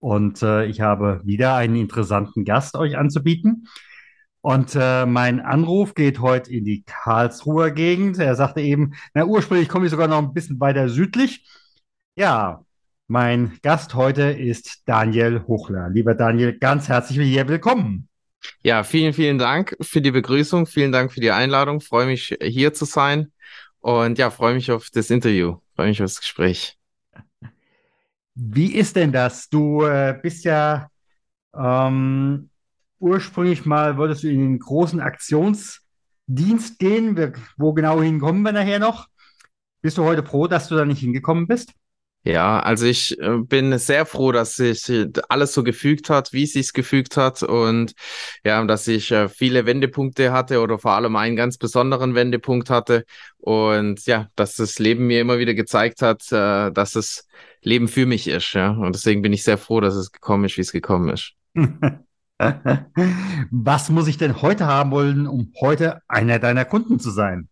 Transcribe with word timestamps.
Und 0.00 0.42
äh, 0.42 0.66
ich 0.66 0.80
habe 0.80 1.20
wieder 1.24 1.56
einen 1.56 1.76
interessanten 1.76 2.44
Gast 2.44 2.76
euch 2.76 2.96
anzubieten. 2.96 3.66
Und 4.40 4.76
äh, 4.76 5.06
mein 5.06 5.40
Anruf 5.40 5.94
geht 5.94 6.20
heute 6.20 6.52
in 6.52 6.64
die 6.64 6.84
Karlsruher 6.84 7.72
Gegend. 7.72 8.18
Er 8.18 8.36
sagte 8.36 8.60
eben, 8.60 8.94
na 9.12 9.24
ursprünglich 9.24 9.68
komme 9.68 9.86
ich 9.86 9.90
sogar 9.90 10.06
noch 10.06 10.18
ein 10.18 10.34
bisschen 10.34 10.60
weiter 10.60 10.88
südlich. 10.88 11.44
Ja, 12.16 12.64
mein 13.08 13.58
Gast 13.62 13.94
heute 13.94 14.22
ist 14.22 14.82
Daniel 14.86 15.42
Hochler. 15.46 15.88
Lieber 15.90 16.14
Daniel, 16.14 16.58
ganz 16.58 16.88
herzlich 16.88 17.18
willkommen. 17.18 18.08
Ja, 18.62 18.84
vielen, 18.84 19.12
vielen 19.12 19.38
Dank 19.38 19.76
für 19.80 20.00
die 20.00 20.10
Begrüßung. 20.10 20.66
Vielen 20.66 20.92
Dank 20.92 21.12
für 21.12 21.20
die 21.20 21.30
Einladung. 21.30 21.80
Freue 21.80 22.06
mich, 22.06 22.36
hier 22.40 22.72
zu 22.72 22.84
sein. 22.84 23.32
Und 23.80 24.18
ja, 24.18 24.30
freue 24.30 24.54
mich 24.54 24.70
auf 24.70 24.90
das 24.90 25.10
Interview. 25.10 25.56
Freue 25.74 25.88
mich 25.88 26.00
auf 26.02 26.10
das 26.10 26.20
Gespräch. 26.20 26.76
Wie 28.36 28.74
ist 28.74 28.96
denn 28.96 29.12
das? 29.12 29.48
Du 29.48 29.82
äh, 29.82 30.18
bist 30.22 30.44
ja 30.44 30.88
ähm, 31.56 32.50
ursprünglich 32.98 33.64
mal, 33.64 33.96
wolltest 33.96 34.24
du 34.24 34.28
in 34.28 34.40
den 34.40 34.58
großen 34.58 35.00
Aktionsdienst 35.00 36.78
gehen. 36.78 37.32
Wo 37.56 37.72
genau 37.72 38.02
hinkommen 38.02 38.42
wir 38.42 38.52
nachher 38.52 38.78
noch? 38.78 39.08
Bist 39.80 39.96
du 39.96 40.04
heute 40.04 40.22
froh, 40.22 40.48
dass 40.48 40.68
du 40.68 40.76
da 40.76 40.84
nicht 40.84 41.00
hingekommen 41.00 41.46
bist? 41.46 41.72
Ja, 42.24 42.58
also 42.58 42.86
ich 42.86 43.18
äh, 43.20 43.38
bin 43.38 43.78
sehr 43.78 44.04
froh, 44.04 44.32
dass 44.32 44.56
sich 44.56 44.88
äh, 44.88 45.06
alles 45.28 45.54
so 45.54 45.62
gefügt 45.62 46.10
hat, 46.10 46.32
wie 46.32 46.42
es 46.42 46.54
sich 46.54 46.72
gefügt 46.72 47.16
hat 47.16 47.44
und 47.44 47.92
ja, 48.44 48.62
dass 48.64 48.88
ich 48.88 49.12
äh, 49.12 49.28
viele 49.28 49.64
Wendepunkte 49.64 50.32
hatte 50.32 50.60
oder 50.60 50.80
vor 50.80 50.90
allem 50.92 51.14
einen 51.14 51.36
ganz 51.36 51.56
besonderen 51.56 52.16
Wendepunkt 52.16 52.68
hatte 52.68 53.04
und 53.38 54.04
ja, 54.06 54.28
dass 54.34 54.56
das 54.56 54.80
Leben 54.80 55.06
mir 55.06 55.20
immer 55.20 55.38
wieder 55.38 55.54
gezeigt 55.54 56.02
hat, 56.02 56.32
dass 56.32 56.92
das 56.92 57.28
Leben 57.62 57.88
für 57.88 58.06
mich 58.06 58.28
ist, 58.28 58.52
ja, 58.52 58.70
und 58.70 58.94
deswegen 58.94 59.22
bin 59.22 59.32
ich 59.32 59.44
sehr 59.44 59.58
froh, 59.58 59.80
dass 59.80 59.94
es 59.94 60.12
gekommen 60.12 60.44
ist, 60.44 60.56
wie 60.56 60.62
es 60.62 60.72
gekommen 60.72 61.08
ist. 61.08 61.32
Was 63.50 63.88
muss 63.88 64.08
ich 64.08 64.18
denn 64.18 64.42
heute 64.42 64.66
haben 64.66 64.90
wollen, 64.90 65.26
um 65.26 65.52
heute 65.60 66.00
einer 66.06 66.38
deiner 66.38 66.64
Kunden 66.64 67.00
zu 67.00 67.10
sein? 67.10 67.48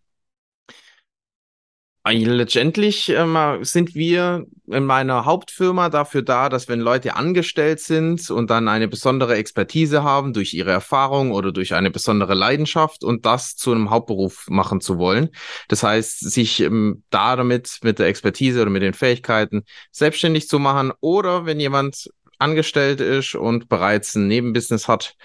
Letztendlich 2.07 3.09
ähm, 3.09 3.35
sind 3.61 3.95
wir 3.95 4.45
in 4.67 4.85
meiner 4.85 5.25
Hauptfirma 5.25 5.89
dafür 5.89 6.21
da, 6.21 6.49
dass 6.49 6.67
wenn 6.67 6.79
Leute 6.79 7.15
angestellt 7.15 7.79
sind 7.79 8.29
und 8.29 8.51
dann 8.51 8.67
eine 8.67 8.87
besondere 8.87 9.35
Expertise 9.35 10.03
haben 10.03 10.31
durch 10.31 10.53
ihre 10.53 10.69
Erfahrung 10.69 11.31
oder 11.31 11.51
durch 11.51 11.73
eine 11.73 11.89
besondere 11.89 12.35
Leidenschaft 12.35 13.03
und 13.03 13.25
das 13.25 13.55
zu 13.55 13.71
einem 13.71 13.89
Hauptberuf 13.89 14.45
machen 14.49 14.81
zu 14.81 14.99
wollen. 14.99 15.29
Das 15.67 15.81
heißt, 15.81 16.19
sich 16.19 16.59
ähm, 16.61 17.03
da 17.09 17.35
damit 17.35 17.79
mit 17.81 17.97
der 17.97 18.05
Expertise 18.05 18.61
oder 18.61 18.69
mit 18.69 18.83
den 18.83 18.93
Fähigkeiten 18.93 19.63
selbstständig 19.91 20.47
zu 20.47 20.59
machen 20.59 20.93
oder 20.99 21.47
wenn 21.47 21.59
jemand 21.59 22.09
angestellt 22.39 23.01
ist 23.01 23.35
und 23.35 23.69
bereits 23.69 24.15
ein 24.15 24.27
Nebenbusiness 24.27 24.87
hat 24.87 25.15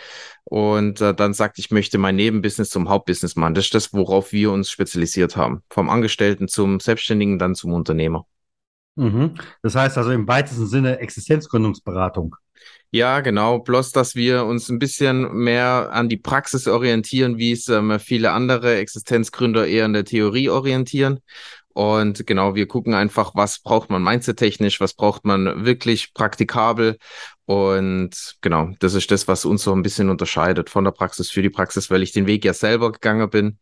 und 0.45 1.01
äh, 1.01 1.15
dann 1.15 1.35
sagt, 1.35 1.59
ich 1.59 1.71
möchte 1.71 1.99
mein 1.99 2.17
Nebenbusiness 2.17 2.71
zum 2.71 2.89
Hauptbusiness 2.89 3.37
machen. 3.37 3.55
Das 3.55 3.67
ist 3.67 3.75
das, 3.75 3.93
worauf 3.93 4.33
wir 4.33 4.51
uns 4.51 4.71
spezialisiert 4.71 5.37
haben. 5.37 5.63
Vom 5.71 5.91
Angestellten 5.91 6.49
zum 6.49 6.81
Selbstständigen, 6.81 7.39
dann 7.39 7.55
zum 7.55 7.73
Unternehmer. 7.73 8.27
Mhm. 8.97 9.35
Das 9.63 9.75
heißt 9.75 9.97
also 9.99 10.11
im 10.11 10.27
weitesten 10.29 10.67
Sinne 10.67 10.99
Existenzgründungsberatung. 10.99 12.37
Ja, 12.93 13.21
genau. 13.21 13.61
Bloß, 13.61 13.93
dass 13.93 14.17
wir 14.17 14.45
uns 14.45 14.69
ein 14.69 14.81
bisschen 14.81 15.33
mehr 15.33 15.91
an 15.93 16.09
die 16.09 16.17
Praxis 16.17 16.67
orientieren, 16.67 17.39
wie 17.39 17.53
es 17.53 17.69
ähm, 17.69 18.01
viele 18.01 18.33
andere 18.33 18.77
Existenzgründer 18.79 19.67
eher 19.67 19.87
in 19.87 19.93
der 19.93 20.05
Theorie 20.05 20.49
orientieren. 20.49 21.21
Und 21.73 22.27
genau, 22.27 22.55
wir 22.55 22.67
gucken 22.67 22.95
einfach, 22.95 23.35
was 23.35 23.61
braucht 23.61 23.91
man 23.91 24.03
mindset-technisch, 24.03 24.81
was 24.81 24.95
braucht 24.95 25.25
man 25.25 25.65
wirklich 25.65 26.13
praktikabel. 26.15 26.99
Und 27.47 28.37
genau, 28.41 28.71
das 28.81 28.95
ist 28.95 29.11
das, 29.11 29.29
was 29.29 29.45
uns 29.45 29.63
so 29.63 29.73
ein 29.73 29.83
bisschen 29.83 30.11
unterscheidet 30.11 30.71
von 30.71 30.85
der 30.85 30.91
Praxis 30.91 31.31
für 31.31 31.43
die 31.43 31.51
Praxis, 31.51 31.91
weil 31.91 32.03
ich 32.03 32.13
den 32.13 32.27
Weg 32.27 32.45
ja 32.45 32.55
selber 32.55 32.93
gegangen 32.93 33.31
bin. 33.31 33.59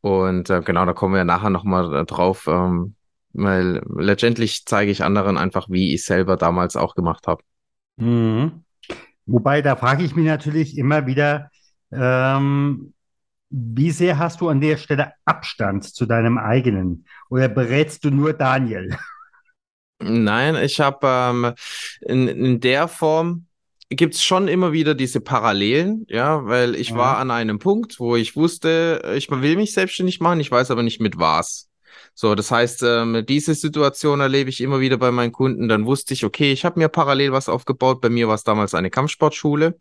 Und 0.00 0.50
äh, 0.50 0.60
genau, 0.62 0.84
da 0.84 0.92
kommen 0.92 1.14
wir 1.14 1.24
nachher 1.24 1.50
nochmal 1.50 2.04
drauf, 2.06 2.46
ähm, 2.48 2.96
weil 3.32 3.82
letztendlich 3.96 4.64
zeige 4.66 4.90
ich 4.90 5.04
anderen 5.04 5.38
einfach, 5.38 5.68
wie 5.70 5.94
ich 5.94 6.04
selber 6.04 6.36
damals 6.36 6.76
auch 6.76 6.94
gemacht 6.94 7.26
habe. 7.26 7.42
Mhm. 7.96 8.64
Wobei, 9.26 9.62
da 9.62 9.76
frage 9.76 10.02
ich 10.02 10.16
mich 10.16 10.26
natürlich 10.26 10.76
immer 10.76 11.06
wieder, 11.06 11.50
ähm, 11.92 12.92
wie 13.50 13.90
sehr 13.90 14.18
hast 14.18 14.40
du 14.40 14.48
an 14.48 14.60
der 14.60 14.76
Stelle 14.78 15.12
Abstand 15.24 15.84
zu 15.84 16.06
deinem 16.06 16.38
eigenen? 16.38 17.06
Oder 17.32 17.48
berätst 17.48 18.04
du 18.04 18.10
nur 18.10 18.34
Daniel? 18.34 18.94
Nein, 20.02 20.54
ich 20.56 20.80
habe 20.80 21.06
ähm, 21.06 21.54
in, 22.02 22.28
in 22.28 22.60
der 22.60 22.88
Form 22.88 23.46
gibt 23.88 24.14
es 24.16 24.22
schon 24.22 24.48
immer 24.48 24.72
wieder 24.72 24.94
diese 24.94 25.22
Parallelen, 25.22 26.04
ja, 26.10 26.44
weil 26.44 26.74
ich 26.74 26.90
ja. 26.90 26.96
war 26.96 27.16
an 27.16 27.30
einem 27.30 27.58
Punkt, 27.58 27.98
wo 27.98 28.16
ich 28.16 28.36
wusste, 28.36 29.14
ich 29.16 29.30
will 29.30 29.56
mich 29.56 29.72
selbstständig 29.72 30.20
machen, 30.20 30.40
ich 30.40 30.50
weiß 30.50 30.70
aber 30.70 30.82
nicht 30.82 31.00
mit 31.00 31.18
was. 31.18 31.70
So, 32.14 32.34
das 32.34 32.50
heißt, 32.50 32.82
ähm, 32.82 33.24
diese 33.26 33.54
Situation 33.54 34.20
erlebe 34.20 34.50
ich 34.50 34.60
immer 34.60 34.80
wieder 34.80 34.98
bei 34.98 35.10
meinen 35.10 35.32
Kunden. 35.32 35.68
Dann 35.68 35.86
wusste 35.86 36.12
ich, 36.12 36.26
okay, 36.26 36.52
ich 36.52 36.66
habe 36.66 36.78
mir 36.78 36.90
parallel 36.90 37.32
was 37.32 37.48
aufgebaut. 37.48 38.02
Bei 38.02 38.10
mir 38.10 38.28
war 38.28 38.34
es 38.34 38.44
damals 38.44 38.74
eine 38.74 38.90
Kampfsportschule 38.90 39.78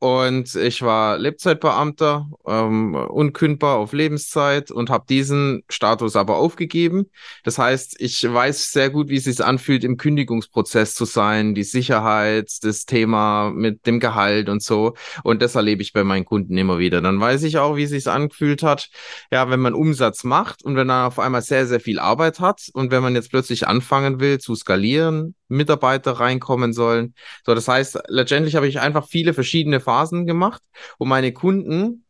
und 0.00 0.54
ich 0.54 0.82
war 0.82 1.18
Lebzeitbeamter, 1.18 2.30
ähm, 2.46 2.94
unkündbar 2.94 3.78
auf 3.78 3.92
Lebenszeit 3.92 4.70
und 4.70 4.90
habe 4.90 5.06
diesen 5.08 5.64
Status 5.68 6.14
aber 6.14 6.36
aufgegeben. 6.36 7.10
Das 7.42 7.58
heißt, 7.58 7.96
ich 8.00 8.22
weiß 8.22 8.70
sehr 8.70 8.90
gut, 8.90 9.08
wie 9.08 9.16
es 9.16 9.24
sich 9.24 9.44
anfühlt, 9.44 9.82
im 9.82 9.96
Kündigungsprozess 9.96 10.94
zu 10.94 11.04
sein, 11.04 11.56
die 11.56 11.64
Sicherheit, 11.64 12.48
das 12.62 12.84
Thema 12.84 13.50
mit 13.50 13.86
dem 13.86 13.98
Gehalt 13.98 14.48
und 14.48 14.62
so. 14.62 14.94
Und 15.24 15.42
das 15.42 15.56
erlebe 15.56 15.82
ich 15.82 15.92
bei 15.92 16.04
meinen 16.04 16.24
Kunden 16.24 16.56
immer 16.56 16.78
wieder. 16.78 17.00
Dann 17.00 17.20
weiß 17.20 17.42
ich 17.42 17.58
auch, 17.58 17.74
wie 17.74 17.82
es 17.82 17.90
sich 17.90 18.06
angefühlt 18.06 18.62
hat, 18.62 18.90
ja, 19.32 19.50
wenn 19.50 19.60
man 19.60 19.74
Umsatz 19.74 20.22
macht 20.22 20.62
und 20.62 20.76
wenn 20.76 20.86
man 20.86 21.06
auf 21.06 21.18
einmal 21.18 21.42
sehr, 21.42 21.66
sehr 21.66 21.80
viel 21.80 21.98
Arbeit 21.98 22.38
hat 22.38 22.68
und 22.72 22.92
wenn 22.92 23.02
man 23.02 23.16
jetzt 23.16 23.30
plötzlich 23.30 23.66
anfangen 23.66 24.20
will 24.20 24.38
zu 24.38 24.54
skalieren, 24.54 25.34
Mitarbeiter 25.48 26.12
reinkommen 26.12 26.72
sollen. 26.72 27.14
So, 27.44 27.54
das 27.54 27.68
heißt, 27.68 27.98
letztendlich 28.08 28.56
habe 28.56 28.68
ich 28.68 28.80
einfach 28.80 29.06
viele 29.08 29.34
verschiedene 29.34 29.80
Phasen 29.80 30.26
gemacht 30.26 30.62
und 30.98 31.08
meine 31.08 31.32
Kunden, 31.32 32.04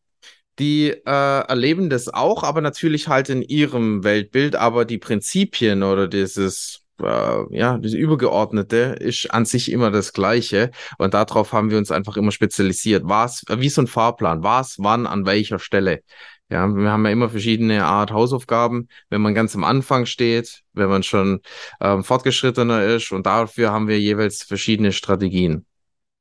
die 0.59 0.91
äh, 0.91 1.00
erleben 1.04 1.88
das 1.88 2.09
auch, 2.09 2.43
aber 2.43 2.60
natürlich 2.60 3.09
halt 3.09 3.28
in 3.28 3.43
ihrem 3.43 4.03
Weltbild, 4.03 4.56
aber 4.56 4.84
die 4.84 4.99
Prinzipien 4.99 5.82
oder 5.84 6.09
dieses 6.09 6.84
äh, 7.00 7.56
ja, 7.56 7.78
das 7.78 7.93
Übergeordnete 7.93 8.97
ist 8.99 9.31
an 9.32 9.44
sich 9.44 9.70
immer 9.70 9.91
das 9.91 10.12
Gleiche. 10.12 10.70
Und 10.99 11.15
darauf 11.15 11.53
haben 11.53 11.70
wir 11.70 11.78
uns 11.78 11.91
einfach 11.91 12.16
immer 12.16 12.32
spezialisiert. 12.32 13.05
Was, 13.06 13.44
wie 13.49 13.69
so 13.69 13.82
ein 13.82 13.87
Fahrplan, 13.87 14.43
was, 14.43 14.76
wann, 14.78 15.06
an 15.06 15.26
welcher 15.26 15.59
Stelle. 15.59 16.03
Ja, 16.50 16.66
wir 16.66 16.91
haben 16.91 17.04
ja 17.04 17.12
immer 17.12 17.28
verschiedene 17.28 17.84
Art 17.84 18.10
Hausaufgaben, 18.10 18.88
wenn 19.10 19.20
man 19.20 19.34
ganz 19.34 19.54
am 19.54 19.64
Anfang 19.64 20.06
steht, 20.06 20.62
wenn 20.72 20.88
man 20.88 21.03
schon 21.03 21.41
ähm, 21.81 22.03
fortgeschrittener 22.03 22.84
ist 22.84 23.12
und 23.12 23.26
dafür 23.26 23.70
haben 23.70 23.86
wir 23.86 24.00
jeweils 24.00 24.42
verschiedene 24.42 24.92
Strategien. 24.92 25.67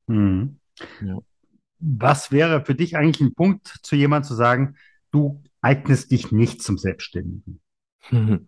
Hm. 0.07 0.59
Ja. 1.01 1.19
Was 1.79 2.31
wäre 2.31 2.65
für 2.65 2.75
dich 2.75 2.97
eigentlich 2.97 3.21
ein 3.21 3.35
Punkt, 3.35 3.67
zu 3.83 3.95
jemandem 3.95 4.27
zu 4.27 4.35
sagen, 4.35 4.75
du 5.11 5.41
eignest 5.61 6.11
dich 6.11 6.31
nicht 6.31 6.61
zum 6.61 6.77
Selbstständigen? 6.77 7.61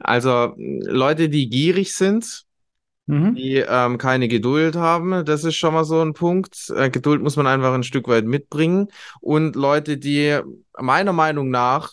Also 0.00 0.54
Leute, 0.56 1.28
die 1.28 1.48
gierig 1.48 1.94
sind, 1.94 2.45
mhm. 3.06 3.34
die 3.34 3.56
ähm, 3.56 3.98
keine 3.98 4.28
Geduld 4.28 4.76
haben. 4.76 5.24
Das 5.24 5.44
ist 5.44 5.56
schon 5.56 5.74
mal 5.74 5.84
so 5.84 6.00
ein 6.02 6.12
Punkt. 6.12 6.70
Äh, 6.76 6.90
Geduld 6.90 7.22
muss 7.22 7.36
man 7.36 7.46
einfach 7.46 7.72
ein 7.72 7.82
Stück 7.82 8.08
weit 8.08 8.24
mitbringen. 8.24 8.88
Und 9.20 9.56
Leute, 9.56 9.96
die 9.98 10.38
meiner 10.78 11.12
Meinung 11.12 11.50
nach 11.50 11.92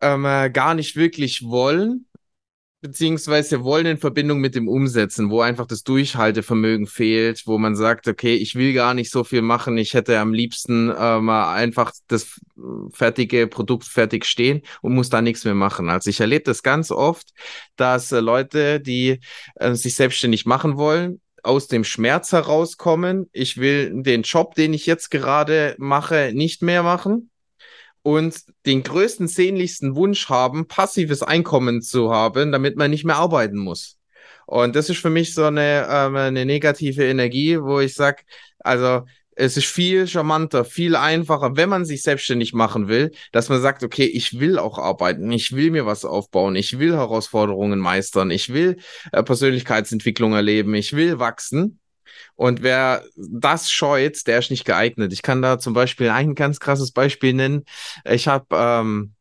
ähm, 0.00 0.24
äh, 0.24 0.50
gar 0.50 0.74
nicht 0.74 0.96
wirklich 0.96 1.44
wollen, 1.44 2.06
beziehungsweise 2.84 3.64
wollen 3.64 3.86
in 3.86 3.96
Verbindung 3.96 4.40
mit 4.40 4.54
dem 4.54 4.68
Umsetzen, 4.68 5.30
wo 5.30 5.40
einfach 5.40 5.66
das 5.66 5.84
Durchhaltevermögen 5.84 6.86
fehlt, 6.86 7.46
wo 7.46 7.56
man 7.56 7.76
sagt, 7.76 8.08
okay, 8.08 8.34
ich 8.34 8.56
will 8.56 8.74
gar 8.74 8.92
nicht 8.92 9.10
so 9.10 9.24
viel 9.24 9.40
machen, 9.40 9.78
ich 9.78 9.94
hätte 9.94 10.18
am 10.18 10.34
liebsten 10.34 10.92
ähm, 10.94 11.30
einfach 11.30 11.92
das 12.08 12.38
fertige 12.92 13.46
Produkt 13.46 13.84
fertig 13.84 14.26
stehen 14.26 14.60
und 14.82 14.92
muss 14.94 15.08
da 15.08 15.22
nichts 15.22 15.46
mehr 15.46 15.54
machen. 15.54 15.88
Also 15.88 16.10
ich 16.10 16.20
erlebe 16.20 16.44
das 16.44 16.62
ganz 16.62 16.90
oft, 16.90 17.30
dass 17.76 18.12
äh, 18.12 18.20
Leute, 18.20 18.80
die 18.80 19.18
äh, 19.54 19.72
sich 19.72 19.94
selbstständig 19.94 20.44
machen 20.44 20.76
wollen, 20.76 21.22
aus 21.42 21.68
dem 21.68 21.84
Schmerz 21.84 22.32
herauskommen. 22.32 23.30
Ich 23.32 23.56
will 23.56 24.02
den 24.02 24.22
Job, 24.22 24.56
den 24.56 24.74
ich 24.74 24.84
jetzt 24.84 25.10
gerade 25.10 25.74
mache, 25.78 26.32
nicht 26.34 26.60
mehr 26.60 26.82
machen 26.82 27.30
und 28.04 28.36
den 28.66 28.82
größten, 28.82 29.28
sehnlichsten 29.28 29.96
Wunsch 29.96 30.28
haben, 30.28 30.68
passives 30.68 31.22
Einkommen 31.22 31.80
zu 31.80 32.12
haben, 32.12 32.52
damit 32.52 32.76
man 32.76 32.90
nicht 32.90 33.04
mehr 33.04 33.16
arbeiten 33.16 33.56
muss. 33.56 33.98
Und 34.46 34.76
das 34.76 34.90
ist 34.90 34.98
für 34.98 35.08
mich 35.08 35.32
so 35.32 35.44
eine, 35.44 35.88
ähm, 35.90 36.14
eine 36.14 36.44
negative 36.44 37.02
Energie, 37.02 37.58
wo 37.58 37.80
ich 37.80 37.94
sage, 37.94 38.22
also 38.58 39.06
es 39.36 39.56
ist 39.56 39.66
viel 39.66 40.06
charmanter, 40.06 40.66
viel 40.66 40.96
einfacher, 40.96 41.56
wenn 41.56 41.70
man 41.70 41.86
sich 41.86 42.02
selbstständig 42.02 42.52
machen 42.52 42.88
will, 42.88 43.10
dass 43.32 43.48
man 43.48 43.62
sagt, 43.62 43.82
okay, 43.82 44.04
ich 44.04 44.38
will 44.38 44.58
auch 44.58 44.78
arbeiten, 44.78 45.32
ich 45.32 45.52
will 45.52 45.70
mir 45.70 45.86
was 45.86 46.04
aufbauen, 46.04 46.56
ich 46.56 46.78
will 46.78 46.92
Herausforderungen 46.92 47.78
meistern, 47.78 48.30
ich 48.30 48.52
will 48.52 48.76
äh, 49.12 49.22
Persönlichkeitsentwicklung 49.22 50.34
erleben, 50.34 50.74
ich 50.74 50.92
will 50.92 51.18
wachsen. 51.18 51.80
Und 52.36 52.62
wer 52.62 53.04
das 53.16 53.70
scheut, 53.70 54.26
der 54.26 54.38
ist 54.38 54.50
nicht 54.50 54.64
geeignet. 54.64 55.12
Ich 55.12 55.22
kann 55.22 55.42
da 55.42 55.58
zum 55.58 55.72
Beispiel 55.72 56.10
ein 56.10 56.34
ganz 56.34 56.60
krasses 56.60 56.90
Beispiel 56.90 57.32
nennen. 57.32 57.64
Ich 58.04 58.28
habe 58.28 58.46
ähm, 58.52 59.14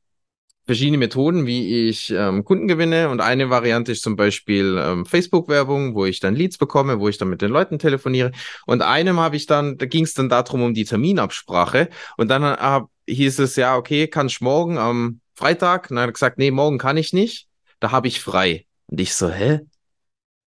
verschiedene 0.66 0.98
Methoden, 0.98 1.46
wie 1.46 1.90
ich 1.90 2.10
ähm, 2.12 2.44
Kunden 2.44 2.68
gewinne. 2.68 3.10
Und 3.10 3.22
eine 3.22 3.50
Variante 3.50 3.92
ist 3.92 4.04
zum 4.04 4.16
Beispiel 4.16 4.78
ähm, 4.80 5.06
Facebook-Werbung, 5.06 5.96
wo 5.96 6.06
ich 6.06 6.20
dann 6.20 6.36
Leads 6.36 6.58
bekomme, 6.58 7.00
wo 7.00 7.10
ich 7.10 7.18
dann 7.18 7.30
mit 7.30 7.42
den 7.42 7.52
Leuten 7.52 7.80
telefoniere. 7.80 8.32
Und 8.66 8.82
einem 8.82 9.20
habe 9.20 9.36
ich 9.36 9.46
dann, 9.46 9.78
da 9.78 9.86
ging 9.86 10.04
es 10.06 10.14
dann 10.14 10.30
darum, 10.30 10.64
um 10.64 10.74
die 10.74 10.86
Terminabsprache. 10.86 11.90
Und 12.18 12.30
dann 12.30 12.44
hab, 12.44 12.90
hieß 13.08 13.40
es 13.40 13.56
ja, 13.56 13.76
okay, 13.76 14.08
kann 14.08 14.28
ich 14.28 14.42
morgen 14.42 14.78
am 14.78 15.20
Freitag? 15.36 15.90
Und 15.90 15.96
dann 15.98 16.04
hat 16.04 16.10
er 16.10 16.14
gesagt, 16.14 16.38
nee, 16.38 16.52
morgen 16.52 16.78
kann 16.78 16.98
ich 16.98 17.14
nicht. 17.14 17.48
Da 17.80 17.92
habe 17.92 18.08
ich 18.08 18.22
frei. 18.22 18.66
Und 18.88 19.02
ich 19.02 19.14
so, 19.14 19.30
hä? 19.30 19.62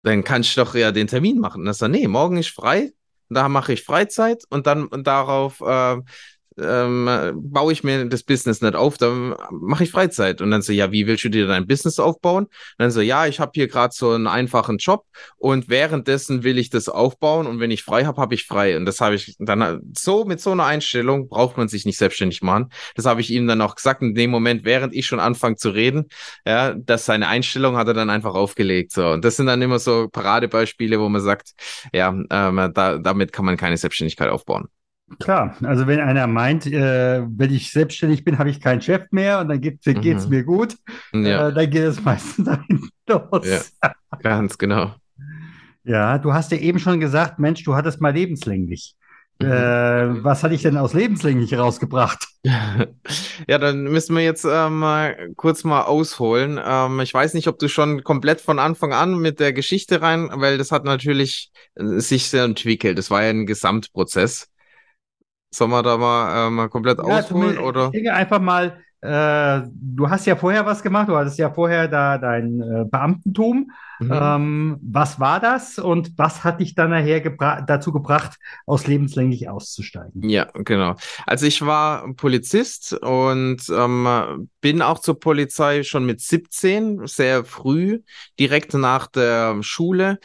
Dann 0.03 0.25
kann 0.25 0.43
ich 0.43 0.55
doch 0.55 0.75
ja 0.75 0.93
den 0.93 1.07
Termin 1.07 1.39
machen. 1.39 1.63
Und 1.63 1.67
er 1.67 1.75
so, 1.75 1.89
nee, 1.89 2.07
morgen 2.09 2.37
ist 2.37 2.51
frei. 2.51 2.93
Da 3.29 3.49
mache 3.49 3.73
ich 3.73 3.85
Freizeit 3.85 4.45
und 4.51 4.67
dann 4.67 4.87
und 4.87 5.07
darauf 5.07 5.61
äh, 5.61 5.97
ähm, 6.59 7.09
baue 7.35 7.73
ich 7.73 7.85
mir 7.85 8.05
das 8.07 8.23
Business 8.23 8.61
nicht 8.61 8.75
auf, 8.75 8.99
dann 8.99 9.35
mache 9.51 9.85
ich 9.85 9.91
Freizeit. 9.91 10.41
Und 10.41 10.51
dann 10.51 10.63
so, 10.63 10.73
ja, 10.73 10.93
wie 10.93 11.07
willst 11.07 11.25
du 11.25 11.29
dir 11.29 11.47
dein 11.47 11.67
Business 11.67 11.99
aufbauen? 11.99 12.45
Und 12.45 12.53
dann 12.79 12.91
so, 12.91 13.01
ja, 13.01 13.27
ich 13.27 13.41
habe 13.41 13.53
hier 13.55 13.69
gerade 13.69 13.95
so 13.95 14.11
einen 14.11 14.27
einfachen 14.27 14.79
Job 14.79 15.05
und 15.37 15.69
währenddessen 15.69 16.43
will 16.43 16.59
ich 16.59 16.71
das 16.71 16.89
aufbauen 16.89 17.47
und 17.47 17.61
wenn 17.61 17.71
ich 17.71 17.83
frei 17.83 18.05
habe, 18.05 18.21
habe 18.21 18.35
ich 18.35 18.47
frei. 18.47 18.77
Und 18.77 18.87
das 18.87 19.01
habe 19.01 19.15
ich 19.15 19.37
dann 19.39 19.81
so 19.97 20.25
mit 20.25 20.41
so 20.41 20.53
einer 20.53 20.65
Einstellung 20.65 21.29
braucht 21.29 21.57
man 21.57 21.69
sich 21.69 21.85
nicht 21.87 21.99
selbstständig 21.99 22.43
machen. 22.43 22.71
Das 22.95 23.07
habe 23.07 23.21
ich 23.21 23.31
ihm 23.31 23.47
dann 23.47 23.61
auch 23.61 23.75
gesagt 23.75 24.03
in 24.03 24.15
dem 24.15 24.31
Moment, 24.31 24.65
während 24.65 24.95
ich 24.95 25.07
schon 25.07 25.21
anfange 25.21 25.57
zu 25.57 25.71
reden, 25.71 26.07
ja, 26.47 26.75
dass 26.75 27.07
seine 27.07 27.29
Einstellung 27.29 27.77
hat 27.77 27.89
er 27.89 27.95
dann 27.95 28.11
einfach 28.11 28.35
aufgelegt. 28.35 28.93
So. 28.93 29.09
Und 29.09 29.25
das 29.25 29.37
sind 29.37 29.47
dann 29.47 29.63
immer 29.63 29.79
so 29.79 30.09
Paradebeispiele, 30.09 31.01
wo 31.01 31.09
man 31.09 31.21
sagt, 31.21 31.53
ja, 31.93 32.09
ähm, 32.09 32.73
da, 32.75 32.99
damit 32.99 33.33
kann 33.33 33.45
man 33.45 33.57
keine 33.57 33.77
Selbstständigkeit 33.77 34.29
aufbauen. 34.31 34.69
Klar, 35.19 35.57
also 35.63 35.87
wenn 35.87 36.01
einer 36.01 36.27
meint, 36.27 36.67
äh, 36.67 37.23
wenn 37.27 37.53
ich 37.53 37.73
selbstständig 37.73 38.25
bin, 38.25 38.39
habe 38.39 38.51
ich 38.51 38.61
keinen 38.61 38.81
Chef 38.81 39.03
mehr 39.11 39.41
und 39.41 39.49
dann 39.49 39.61
geht 39.61 39.87
es 39.87 40.25
mhm. 40.25 40.31
mir 40.31 40.45
gut, 40.45 40.77
ja. 41.13 41.49
äh, 41.49 41.55
dann 41.55 41.71
geht 41.71 41.83
es 41.83 42.03
meistens 42.03 42.45
dahin 42.47 42.89
los. 43.09 43.71
Ja, 43.83 43.93
ganz 44.21 44.59
genau. 44.59 44.95
Ja, 45.85 46.19
du 46.19 46.33
hast 46.33 46.53
ja 46.53 46.59
eben 46.59 46.79
schon 46.79 47.01
gesagt, 47.01 47.39
Mensch, 47.39 47.65
du 47.65 47.75
hattest 47.75 48.01
mal 48.01 48.13
lebenslänglich. 48.13 48.95
Mhm. 49.43 49.51
Äh, 49.51 50.25
was 50.25 50.43
hatte 50.43 50.55
ich 50.55 50.63
denn 50.63 50.77
aus 50.77 50.95
lebenslänglich 50.95 51.55
rausgebracht? 51.55 52.29
Ja, 53.49 53.59
dann 53.59 53.85
müssen 53.85 54.15
wir 54.15 54.23
jetzt 54.23 54.45
äh, 54.45 54.69
mal 54.69 55.31
kurz 55.37 55.65
mal 55.65 55.83
ausholen. 55.83 56.61
Ähm, 56.65 57.01
ich 57.01 57.13
weiß 57.13 57.35
nicht, 57.35 57.49
ob 57.49 57.59
du 57.59 57.69
schon 57.69 58.05
komplett 58.05 58.41
von 58.41 58.59
Anfang 58.59 58.93
an 58.93 59.19
mit 59.19 59.41
der 59.41 59.53
Geschichte 59.53 60.01
rein, 60.01 60.29
weil 60.35 60.59
das 60.59 60.71
hat 60.71 60.85
natürlich 60.85 61.51
äh, 61.75 61.99
sich 61.99 62.29
sehr 62.29 62.45
entwickelt. 62.45 62.99
Das 62.99 63.11
war 63.11 63.25
ja 63.25 63.31
ein 63.31 63.47
Gesamtprozess. 63.47 64.49
Sollen 65.55 65.71
wir 65.71 65.83
da 65.83 65.97
mal, 65.97 66.47
äh, 66.47 66.51
mal 66.51 66.69
komplett 66.69 66.99
ja, 66.99 67.05
ausholen? 67.05 67.59
Oder? 67.59 67.87
Ich 67.87 67.93
denke 67.93 68.15
einfach 68.15 68.41
mal, 68.41 68.79
äh, 69.03 69.63
du 69.67 70.09
hast 70.09 70.27
ja 70.27 70.37
vorher 70.37 70.65
was 70.65 70.83
gemacht, 70.83 71.09
du 71.09 71.17
hattest 71.17 71.37
ja 71.37 71.51
vorher 71.51 71.89
da 71.89 72.19
dein 72.19 72.61
äh, 72.61 72.85
Beamtentum. 72.85 73.73
Mhm. 73.99 74.11
Ähm, 74.13 74.79
was 74.81 75.19
war 75.19 75.41
das 75.41 75.79
und 75.79 76.13
was 76.17 76.45
hat 76.45 76.61
dich 76.61 76.75
dann 76.75 76.91
nachher 76.91 77.21
gebra 77.21 77.61
dazu 77.63 77.93
gebracht, 77.93 78.39
aus 78.65 78.87
lebenslänglich 78.87 79.49
auszusteigen? 79.49 80.29
Ja, 80.29 80.49
genau. 80.55 80.95
Also 81.27 81.47
ich 81.47 81.63
war 81.63 82.15
Polizist 82.15 82.95
und 82.95 83.63
ähm, 83.71 84.49
bin 84.61 84.83
auch 84.83 85.01
zur 85.01 85.19
Polizei 85.19 85.83
schon 85.83 86.07
mit 86.07 86.21
17, 86.21 87.07
sehr 87.07 87.45
früh, 87.45 88.03
direkt 88.39 88.73
nach 88.75 89.09
der 89.09 89.63
Schule. 89.63 90.19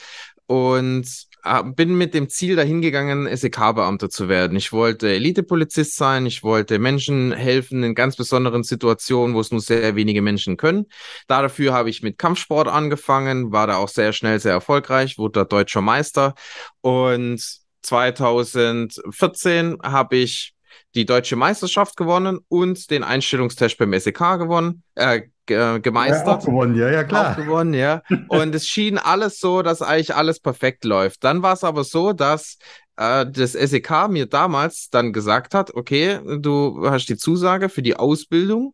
Und 0.45 1.26
bin 1.75 1.97
mit 1.97 2.13
dem 2.13 2.29
Ziel 2.29 2.55
dahingegangen, 2.55 3.27
SEK-Beamter 3.35 4.09
zu 4.09 4.29
werden. 4.29 4.57
Ich 4.57 4.71
wollte 4.73 5.09
Elite-Polizist 5.09 5.95
sein, 5.95 6.25
ich 6.25 6.43
wollte 6.43 6.79
Menschen 6.79 7.31
helfen 7.31 7.83
in 7.83 7.95
ganz 7.95 8.15
besonderen 8.15 8.63
Situationen, 8.63 9.35
wo 9.35 9.39
es 9.39 9.51
nur 9.51 9.61
sehr 9.61 9.95
wenige 9.95 10.21
Menschen 10.21 10.57
können. 10.57 10.85
Dafür 11.27 11.73
habe 11.73 11.89
ich 11.89 12.03
mit 12.03 12.17
Kampfsport 12.17 12.67
angefangen, 12.67 13.51
war 13.51 13.67
da 13.67 13.77
auch 13.77 13.89
sehr 13.89 14.13
schnell 14.13 14.39
sehr 14.39 14.53
erfolgreich, 14.53 15.17
wurde 15.17 15.39
da 15.39 15.45
deutscher 15.45 15.81
Meister 15.81 16.35
und 16.81 17.41
2014 17.81 19.77
habe 19.83 20.17
ich 20.17 20.56
die 20.97 21.05
deutsche 21.05 21.35
Meisterschaft 21.35 21.95
gewonnen 21.95 22.39
und 22.49 22.89
den 22.89 23.03
Einstellungstest 23.03 23.77
beim 23.77 23.97
SEK 23.97 24.39
gewonnen, 24.39 24.83
äh, 24.95 25.21
gemeistert. 25.45 26.27
Ja, 26.27 26.35
auch 26.35 26.45
gewonnen, 26.45 26.75
ja, 26.75 26.89
ja, 26.89 27.03
klar. 27.03 27.31
Auch 27.31 27.35
gewonnen, 27.37 27.73
ja. 27.73 28.01
Und 28.27 28.53
es 28.53 28.67
schien 28.67 28.97
alles 28.97 29.39
so, 29.39 29.61
dass 29.61 29.81
eigentlich 29.81 30.13
alles 30.13 30.41
perfekt 30.41 30.83
läuft. 30.83 31.23
Dann 31.23 31.41
war 31.41 31.53
es 31.53 31.63
aber 31.63 31.85
so, 31.85 32.11
dass 32.11 32.57
äh, 32.97 33.25
das 33.25 33.53
SEK 33.53 34.09
mir 34.09 34.25
damals 34.25 34.89
dann 34.89 35.13
gesagt 35.13 35.53
hat, 35.53 35.73
okay, 35.73 36.19
du 36.39 36.89
hast 36.89 37.05
die 37.05 37.15
Zusage 37.15 37.69
für 37.69 37.81
die 37.81 37.95
Ausbildung 37.95 38.73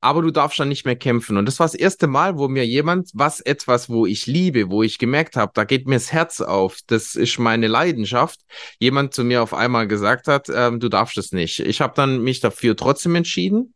aber 0.00 0.22
du 0.22 0.30
darfst 0.30 0.58
dann 0.58 0.68
nicht 0.68 0.84
mehr 0.84 0.96
kämpfen. 0.96 1.36
Und 1.36 1.46
das 1.46 1.58
war 1.58 1.66
das 1.66 1.74
erste 1.74 2.06
Mal, 2.06 2.38
wo 2.38 2.48
mir 2.48 2.66
jemand, 2.66 3.10
was 3.14 3.40
etwas, 3.40 3.88
wo 3.88 4.06
ich 4.06 4.26
liebe, 4.26 4.70
wo 4.70 4.82
ich 4.82 4.98
gemerkt 4.98 5.36
habe, 5.36 5.52
da 5.54 5.64
geht 5.64 5.86
mir 5.88 5.96
das 5.96 6.12
Herz 6.12 6.40
auf, 6.40 6.78
das 6.86 7.14
ist 7.14 7.38
meine 7.38 7.66
Leidenschaft, 7.66 8.40
jemand 8.78 9.14
zu 9.14 9.24
mir 9.24 9.42
auf 9.42 9.54
einmal 9.54 9.88
gesagt 9.88 10.28
hat, 10.28 10.48
ähm, 10.54 10.80
du 10.80 10.88
darfst 10.88 11.18
es 11.18 11.32
nicht. 11.32 11.60
Ich 11.60 11.80
habe 11.80 11.94
dann 11.96 12.22
mich 12.22 12.40
dafür 12.40 12.76
trotzdem 12.76 13.16
entschieden, 13.16 13.74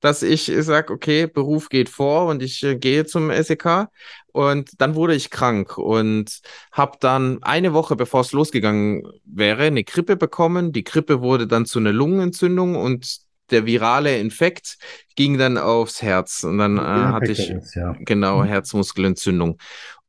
dass 0.00 0.22
ich 0.22 0.52
sage, 0.60 0.92
okay, 0.92 1.26
Beruf 1.26 1.68
geht 1.68 1.88
vor 1.88 2.26
und 2.26 2.42
ich 2.42 2.62
äh, 2.62 2.76
gehe 2.76 3.04
zum 3.04 3.30
SEK. 3.30 3.88
Und 4.32 4.70
dann 4.80 4.94
wurde 4.94 5.14
ich 5.14 5.30
krank 5.30 5.76
und 5.76 6.40
habe 6.70 6.98
dann 7.00 7.42
eine 7.42 7.72
Woche, 7.72 7.96
bevor 7.96 8.20
es 8.20 8.32
losgegangen 8.32 9.02
wäre, 9.24 9.64
eine 9.64 9.82
Grippe 9.82 10.16
bekommen. 10.16 10.72
Die 10.72 10.84
Grippe 10.84 11.20
wurde 11.20 11.48
dann 11.48 11.66
zu 11.66 11.80
einer 11.80 11.92
Lungenentzündung 11.92 12.76
und 12.76 13.27
der 13.50 13.66
virale 13.66 14.18
Infekt 14.18 14.78
ging 15.16 15.38
dann 15.38 15.58
aufs 15.58 16.02
Herz 16.02 16.44
und 16.44 16.58
dann 16.58 16.78
äh, 16.78 16.80
hatte 16.80 17.32
ich 17.32 17.50
ist, 17.50 17.74
ja. 17.74 17.94
genau 18.00 18.42
mhm. 18.42 18.46
Herzmuskelentzündung. 18.46 19.58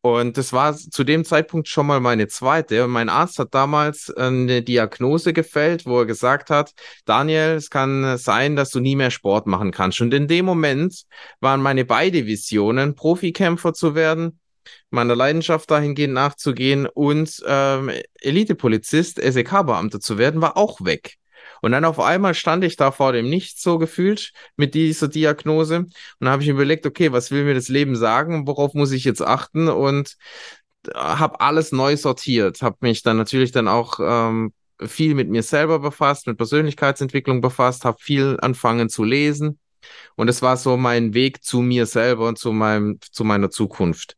Und 0.02 0.38
das 0.38 0.54
war 0.54 0.76
zu 0.78 1.04
dem 1.04 1.26
Zeitpunkt 1.26 1.68
schon 1.68 1.86
mal 1.86 2.00
meine 2.00 2.28
zweite. 2.28 2.86
Und 2.86 2.92
mein 2.92 3.10
Arzt 3.10 3.38
hat 3.38 3.54
damals 3.54 4.10
eine 4.10 4.62
Diagnose 4.62 5.34
gefällt, 5.34 5.86
wo 5.86 6.00
er 6.00 6.06
gesagt 6.06 6.50
hat, 6.50 6.72
Daniel, 7.04 7.56
es 7.56 7.70
kann 7.70 8.18
sein, 8.18 8.56
dass 8.56 8.70
du 8.70 8.80
nie 8.80 8.96
mehr 8.96 9.12
Sport 9.12 9.46
machen 9.46 9.72
kannst. 9.72 10.00
Und 10.00 10.14
in 10.14 10.28
dem 10.28 10.46
Moment 10.46 11.04
waren 11.42 11.62
meine 11.62 11.84
beide 11.84 12.26
Visionen, 12.26 12.96
Profikämpfer 12.96 13.74
zu 13.74 13.94
werden, 13.94 14.40
meiner 14.90 15.18
Leidenschaft 15.18 15.70
dahingehend 15.70 16.14
nachzugehen 16.14 16.86
und 16.86 17.44
ähm, 17.46 17.92
Elitepolizist, 18.22 19.20
SEK-Beamter 19.22 20.00
zu 20.00 20.18
werden, 20.18 20.42
war 20.42 20.56
auch 20.56 20.80
weg. 20.82 21.16
Und 21.62 21.72
dann 21.72 21.86
auf 21.86 22.00
einmal 22.00 22.34
stand 22.34 22.64
ich 22.64 22.76
da 22.76 22.92
vor 22.92 23.12
dem 23.12 23.30
Nichts 23.30 23.62
so 23.62 23.78
gefühlt 23.78 24.32
mit 24.56 24.74
dieser 24.74 25.08
Diagnose. 25.08 25.80
Und 25.80 25.94
dann 26.20 26.30
habe 26.30 26.42
ich 26.42 26.48
mir 26.48 26.56
überlegt, 26.56 26.86
okay, 26.86 27.12
was 27.12 27.32
will 27.32 27.44
mir 27.44 27.54
das 27.54 27.70
Leben 27.70 27.96
sagen? 27.96 28.48
Worauf 28.48 28.74
muss 28.74 28.92
ich 28.92 29.04
jetzt 29.04 29.22
achten? 29.22 29.68
Und 29.68 30.16
habe 30.96 31.42
alles 31.42 31.72
neu 31.72 31.98
sortiert, 31.98 32.62
habe 32.62 32.78
mich 32.82 33.04
dann 33.04 33.18
natürlich 33.18 33.52
dann 33.52 33.68
auch 33.68 34.00
ähm, 34.02 34.54
viel 34.82 35.14
mit 35.16 35.30
mir 35.30 35.44
selber 35.44 35.80
befasst, 35.80 36.28
mit 36.28 36.38
Persönlichkeitsentwicklung 36.38 37.42
befasst, 37.42 37.86
habe 37.86 37.98
viel 38.00 38.38
anfangen 38.42 38.90
zu 38.90 39.04
lesen. 39.04 39.60
Und 40.16 40.30
es 40.30 40.42
war 40.42 40.58
so 40.58 40.78
mein 40.78 41.14
Weg 41.14 41.44
zu 41.44 41.62
mir 41.62 41.86
selber 41.86 42.28
und 42.28 42.38
zu 42.38 42.52
meinem, 42.52 43.00
zu 43.12 43.24
meiner 43.24 43.50
Zukunft. 43.50 44.16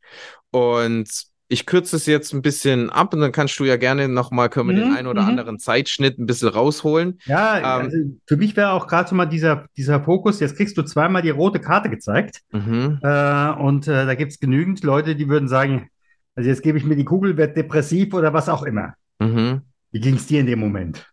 Und 0.52 1.31
ich 1.52 1.66
kürze 1.66 1.98
es 1.98 2.06
jetzt 2.06 2.34
ein 2.34 2.42
bisschen 2.42 2.90
ab 2.90 3.14
und 3.14 3.20
dann 3.20 3.34
kannst 3.34 3.60
du 3.60 3.66
ja 3.66 3.76
gerne 3.76 4.08
nochmal, 4.08 4.50
können 4.50 4.70
wir 4.70 4.76
mhm, 4.76 4.90
den 4.90 4.96
einen 4.96 5.08
oder 5.08 5.24
mhm. 5.24 5.30
anderen 5.30 5.60
Zeitschnitt 5.60 6.18
ein 6.18 6.26
bisschen 6.26 6.48
rausholen. 6.48 7.20
Ja, 7.26 7.58
ähm, 7.58 7.66
also 7.66 7.98
für 8.26 8.38
mich 8.38 8.56
wäre 8.56 8.72
auch 8.72 8.88
gerade 8.88 9.10
so 9.10 9.16
mal 9.16 9.26
dieser, 9.26 9.66
dieser 9.76 10.02
Fokus, 10.02 10.40
jetzt 10.40 10.56
kriegst 10.56 10.78
du 10.78 10.84
zweimal 10.84 11.22
die 11.22 11.30
rote 11.30 11.60
Karte 11.60 11.90
gezeigt 11.90 12.40
mhm. 12.52 13.00
äh, 13.04 13.50
und 13.52 13.88
äh, 13.88 14.06
da 14.06 14.16
gibt 14.16 14.32
es 14.32 14.40
genügend 14.40 14.82
Leute, 14.84 15.16
die 15.16 15.28
würden 15.28 15.50
sagen, 15.50 15.90
also 16.36 16.50
jetzt 16.50 16.64
gebe 16.64 16.78
ich 16.78 16.86
mir 16.86 16.96
die 16.96 17.04
Kugel, 17.04 17.36
werde 17.36 17.54
depressiv 17.54 18.14
oder 18.14 18.32
was 18.32 18.48
auch 18.48 18.64
immer. 18.64 18.94
Mhm. 19.20 19.62
Wie 19.92 20.00
ging 20.00 20.16
es 20.16 20.28
dir 20.28 20.40
in 20.40 20.46
dem 20.46 20.60
Moment? 20.60 21.06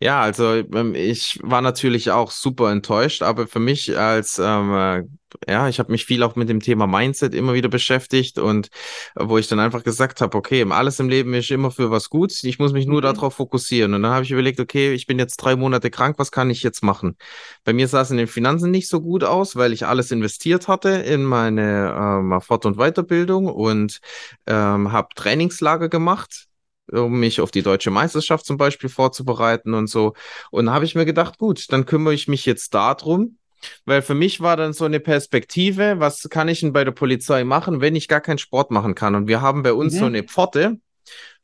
Ja, 0.00 0.22
also 0.22 0.54
ähm, 0.54 0.94
ich 0.94 1.38
war 1.42 1.60
natürlich 1.60 2.10
auch 2.10 2.30
super 2.30 2.72
enttäuscht, 2.72 3.22
aber 3.22 3.46
für 3.46 3.60
mich 3.60 3.98
als 3.98 4.40
ähm, 4.42 5.18
Ja, 5.48 5.68
ich 5.68 5.78
habe 5.78 5.90
mich 5.92 6.04
viel 6.04 6.22
auch 6.22 6.36
mit 6.36 6.48
dem 6.48 6.60
Thema 6.60 6.86
Mindset 6.86 7.34
immer 7.34 7.54
wieder 7.54 7.68
beschäftigt 7.68 8.38
und 8.38 8.68
äh, 9.16 9.24
wo 9.26 9.38
ich 9.38 9.48
dann 9.48 9.58
einfach 9.58 9.82
gesagt 9.82 10.20
habe, 10.20 10.36
okay, 10.36 10.64
alles 10.70 11.00
im 11.00 11.08
Leben 11.08 11.34
ist 11.34 11.50
immer 11.50 11.70
für 11.70 11.90
was 11.90 12.08
gut. 12.08 12.32
Ich 12.44 12.58
muss 12.58 12.72
mich 12.72 12.86
nur 12.86 13.00
mhm. 13.00 13.14
darauf 13.14 13.34
fokussieren. 13.34 13.94
Und 13.94 14.02
dann 14.02 14.12
habe 14.12 14.24
ich 14.24 14.30
überlegt, 14.30 14.60
okay, 14.60 14.92
ich 14.92 15.06
bin 15.06 15.18
jetzt 15.18 15.36
drei 15.36 15.56
Monate 15.56 15.90
krank, 15.90 16.18
was 16.18 16.30
kann 16.30 16.50
ich 16.50 16.62
jetzt 16.62 16.82
machen? 16.82 17.16
Bei 17.64 17.72
mir 17.72 17.88
sah 17.88 18.02
es 18.02 18.10
in 18.10 18.16
den 18.16 18.26
Finanzen 18.26 18.70
nicht 18.70 18.88
so 18.88 19.00
gut 19.00 19.24
aus, 19.24 19.56
weil 19.56 19.72
ich 19.72 19.86
alles 19.86 20.10
investiert 20.10 20.68
hatte 20.68 20.90
in 20.90 21.24
meine 21.24 21.94
ähm, 21.96 22.40
Fort- 22.40 22.66
und 22.66 22.76
Weiterbildung 22.76 23.46
und 23.46 24.00
ähm, 24.46 24.92
habe 24.92 25.08
Trainingslager 25.14 25.88
gemacht 25.88 26.46
um 26.92 27.18
mich 27.18 27.40
auf 27.40 27.50
die 27.50 27.62
deutsche 27.62 27.90
Meisterschaft 27.90 28.44
zum 28.44 28.58
Beispiel 28.58 28.90
vorzubereiten 28.90 29.72
und 29.72 29.86
so. 29.86 30.12
Und 30.50 30.66
da 30.66 30.74
habe 30.74 30.84
ich 30.84 30.94
mir 30.94 31.06
gedacht, 31.06 31.38
gut, 31.38 31.72
dann 31.72 31.86
kümmere 31.86 32.12
ich 32.12 32.28
mich 32.28 32.44
jetzt 32.44 32.74
darum, 32.74 33.38
weil 33.84 34.02
für 34.02 34.14
mich 34.14 34.40
war 34.40 34.56
dann 34.56 34.72
so 34.72 34.84
eine 34.84 35.00
Perspektive, 35.00 35.96
was 35.98 36.28
kann 36.30 36.48
ich 36.48 36.60
denn 36.60 36.72
bei 36.72 36.84
der 36.84 36.92
Polizei 36.92 37.44
machen, 37.44 37.80
wenn 37.80 37.96
ich 37.96 38.08
gar 38.08 38.20
keinen 38.20 38.38
Sport 38.38 38.70
machen 38.70 38.94
kann? 38.94 39.14
Und 39.14 39.28
wir 39.28 39.40
haben 39.40 39.62
bei 39.62 39.72
uns 39.72 39.94
mhm. 39.94 39.98
so 39.98 40.04
eine 40.06 40.22
Pforte, 40.22 40.78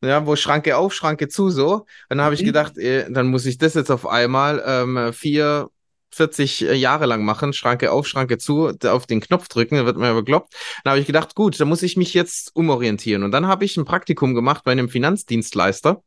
ja, 0.03 0.27
wo 0.27 0.37
Schranke 0.37 0.77
auf, 0.77 0.95
Schranke 0.95 1.29
zu, 1.29 1.51
so. 1.51 1.75
Und 1.75 1.87
dann 2.09 2.23
habe 2.23 2.35
mhm. 2.35 2.41
ich 2.41 2.45
gedacht, 2.45 2.79
äh, 2.79 3.11
dann 3.11 3.29
muss 3.29 3.47
ich 3.47 3.59
das 3.59 3.75
jetzt 3.75 3.91
auf 3.91 4.07
einmal 4.07 4.63
ähm, 4.67 5.13
vier, 5.13 5.69
40 6.13 6.61
Jahre 6.61 7.07
lang 7.07 7.25
machen, 7.25 7.53
Schranke 7.53 7.93
auf, 7.93 8.07
Schranke 8.07 8.39
zu, 8.39 8.73
auf 8.85 9.07
den 9.07 9.21
Knopf 9.21 9.49
drücken, 9.49 9.77
dann 9.77 9.87
wird 9.87 9.97
man 9.97 10.09
ja 10.09 10.15
bekloppt. 10.15 10.55
Dann 10.83 10.93
habe 10.93 11.01
ich 11.01 11.07
gedacht, 11.07 11.35
gut, 11.35 11.61
da 11.61 11.65
muss 11.65 11.83
ich 11.83 11.97
mich 11.97 12.15
jetzt 12.15 12.55
umorientieren. 12.57 13.23
Und 13.23 13.31
dann 13.31 13.47
habe 13.47 13.65
ich 13.65 13.77
ein 13.77 13.85
Praktikum 13.85 14.35
gemacht 14.35 14.65
bei 14.65 14.73
einem 14.73 14.89
Finanzdienstleister. 14.89 16.03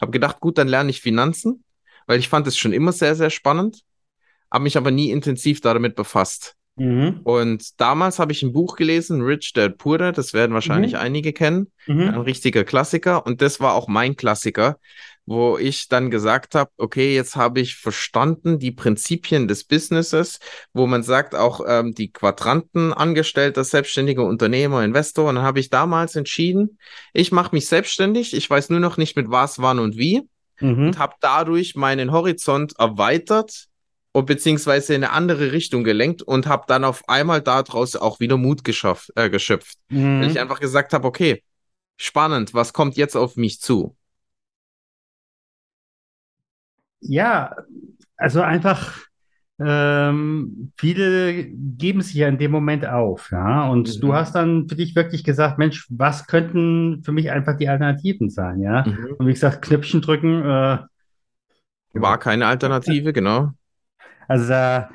Habe 0.00 0.12
gedacht, 0.12 0.40
gut, 0.40 0.58
dann 0.58 0.68
lerne 0.68 0.90
ich 0.90 1.00
Finanzen, 1.00 1.64
weil 2.06 2.18
ich 2.18 2.28
fand 2.28 2.46
es 2.46 2.58
schon 2.58 2.74
immer 2.74 2.92
sehr, 2.92 3.14
sehr 3.14 3.30
spannend 3.30 3.82
habe 4.52 4.64
mich 4.64 4.76
aber 4.76 4.90
nie 4.90 5.10
intensiv 5.10 5.60
damit 5.60 5.96
befasst. 5.96 6.56
Mhm. 6.76 7.20
Und 7.24 7.80
damals 7.80 8.18
habe 8.18 8.32
ich 8.32 8.42
ein 8.42 8.52
Buch 8.52 8.76
gelesen, 8.76 9.22
Rich 9.22 9.54
Dad 9.54 9.78
Poor 9.78 9.96
Dad, 9.96 10.18
das 10.18 10.34
werden 10.34 10.52
wahrscheinlich 10.52 10.92
mhm. 10.92 10.98
einige 10.98 11.32
kennen, 11.32 11.72
mhm. 11.86 12.00
ein 12.02 12.20
richtiger 12.20 12.64
Klassiker. 12.64 13.24
Und 13.24 13.40
das 13.40 13.60
war 13.60 13.74
auch 13.74 13.88
mein 13.88 14.14
Klassiker, 14.14 14.78
wo 15.24 15.56
ich 15.56 15.88
dann 15.88 16.10
gesagt 16.10 16.54
habe, 16.54 16.70
okay, 16.76 17.14
jetzt 17.14 17.34
habe 17.34 17.60
ich 17.60 17.76
verstanden 17.76 18.58
die 18.58 18.72
Prinzipien 18.72 19.48
des 19.48 19.64
Businesses, 19.64 20.38
wo 20.74 20.86
man 20.86 21.02
sagt, 21.02 21.34
auch 21.34 21.62
ähm, 21.66 21.94
die 21.94 22.12
Quadranten, 22.12 22.92
Angestellter, 22.92 23.64
selbstständiger 23.64 24.24
Unternehmer, 24.24 24.84
Investor. 24.84 25.30
Und 25.30 25.36
dann 25.36 25.44
habe 25.44 25.60
ich 25.60 25.70
damals 25.70 26.14
entschieden, 26.14 26.78
ich 27.14 27.32
mache 27.32 27.54
mich 27.54 27.66
selbstständig, 27.66 28.34
ich 28.34 28.48
weiß 28.48 28.68
nur 28.68 28.80
noch 28.80 28.98
nicht 28.98 29.16
mit 29.16 29.30
was, 29.30 29.60
wann 29.60 29.78
und 29.78 29.96
wie. 29.96 30.28
Mhm. 30.60 30.88
Und 30.88 30.98
habe 30.98 31.14
dadurch 31.20 31.74
meinen 31.74 32.12
Horizont 32.12 32.74
erweitert 32.78 33.68
und 34.16 34.24
beziehungsweise 34.24 34.94
in 34.94 35.04
eine 35.04 35.12
andere 35.12 35.52
Richtung 35.52 35.84
gelenkt 35.84 36.22
und 36.22 36.46
habe 36.46 36.64
dann 36.68 36.84
auf 36.84 37.06
einmal 37.06 37.42
daraus 37.42 37.96
auch 37.96 38.18
wieder 38.18 38.38
Mut 38.38 38.64
geschafft, 38.64 39.12
äh, 39.14 39.28
geschöpft. 39.28 39.76
Mhm. 39.90 40.22
Weil 40.22 40.30
ich 40.30 40.40
einfach 40.40 40.58
gesagt 40.58 40.94
habe, 40.94 41.06
okay, 41.06 41.42
spannend, 41.98 42.54
was 42.54 42.72
kommt 42.72 42.96
jetzt 42.96 43.14
auf 43.14 43.36
mich 43.36 43.60
zu? 43.60 43.94
Ja, 47.00 47.56
also 48.16 48.40
einfach, 48.40 49.04
ähm, 49.58 50.72
viele 50.78 51.44
geben 51.44 52.00
sich 52.00 52.14
ja 52.14 52.28
in 52.28 52.38
dem 52.38 52.52
Moment 52.52 52.86
auf, 52.86 53.30
ja. 53.32 53.68
Und 53.68 53.96
mhm. 53.96 54.00
du 54.00 54.14
hast 54.14 54.34
dann 54.34 54.66
für 54.66 54.76
dich 54.76 54.96
wirklich 54.96 55.24
gesagt, 55.24 55.58
Mensch, 55.58 55.86
was 55.90 56.26
könnten 56.26 57.02
für 57.04 57.12
mich 57.12 57.30
einfach 57.30 57.58
die 57.58 57.68
Alternativen 57.68 58.30
sein, 58.30 58.60
ja? 58.60 58.86
Mhm. 58.86 59.16
Und 59.18 59.26
wie 59.26 59.34
gesagt, 59.34 59.60
Knöpfchen 59.60 60.00
drücken, 60.00 60.42
äh, 60.42 60.78
war 61.92 62.18
keine 62.18 62.46
Alternative, 62.46 63.12
genau. 63.12 63.52
Also 64.28 64.48
da, 64.48 64.90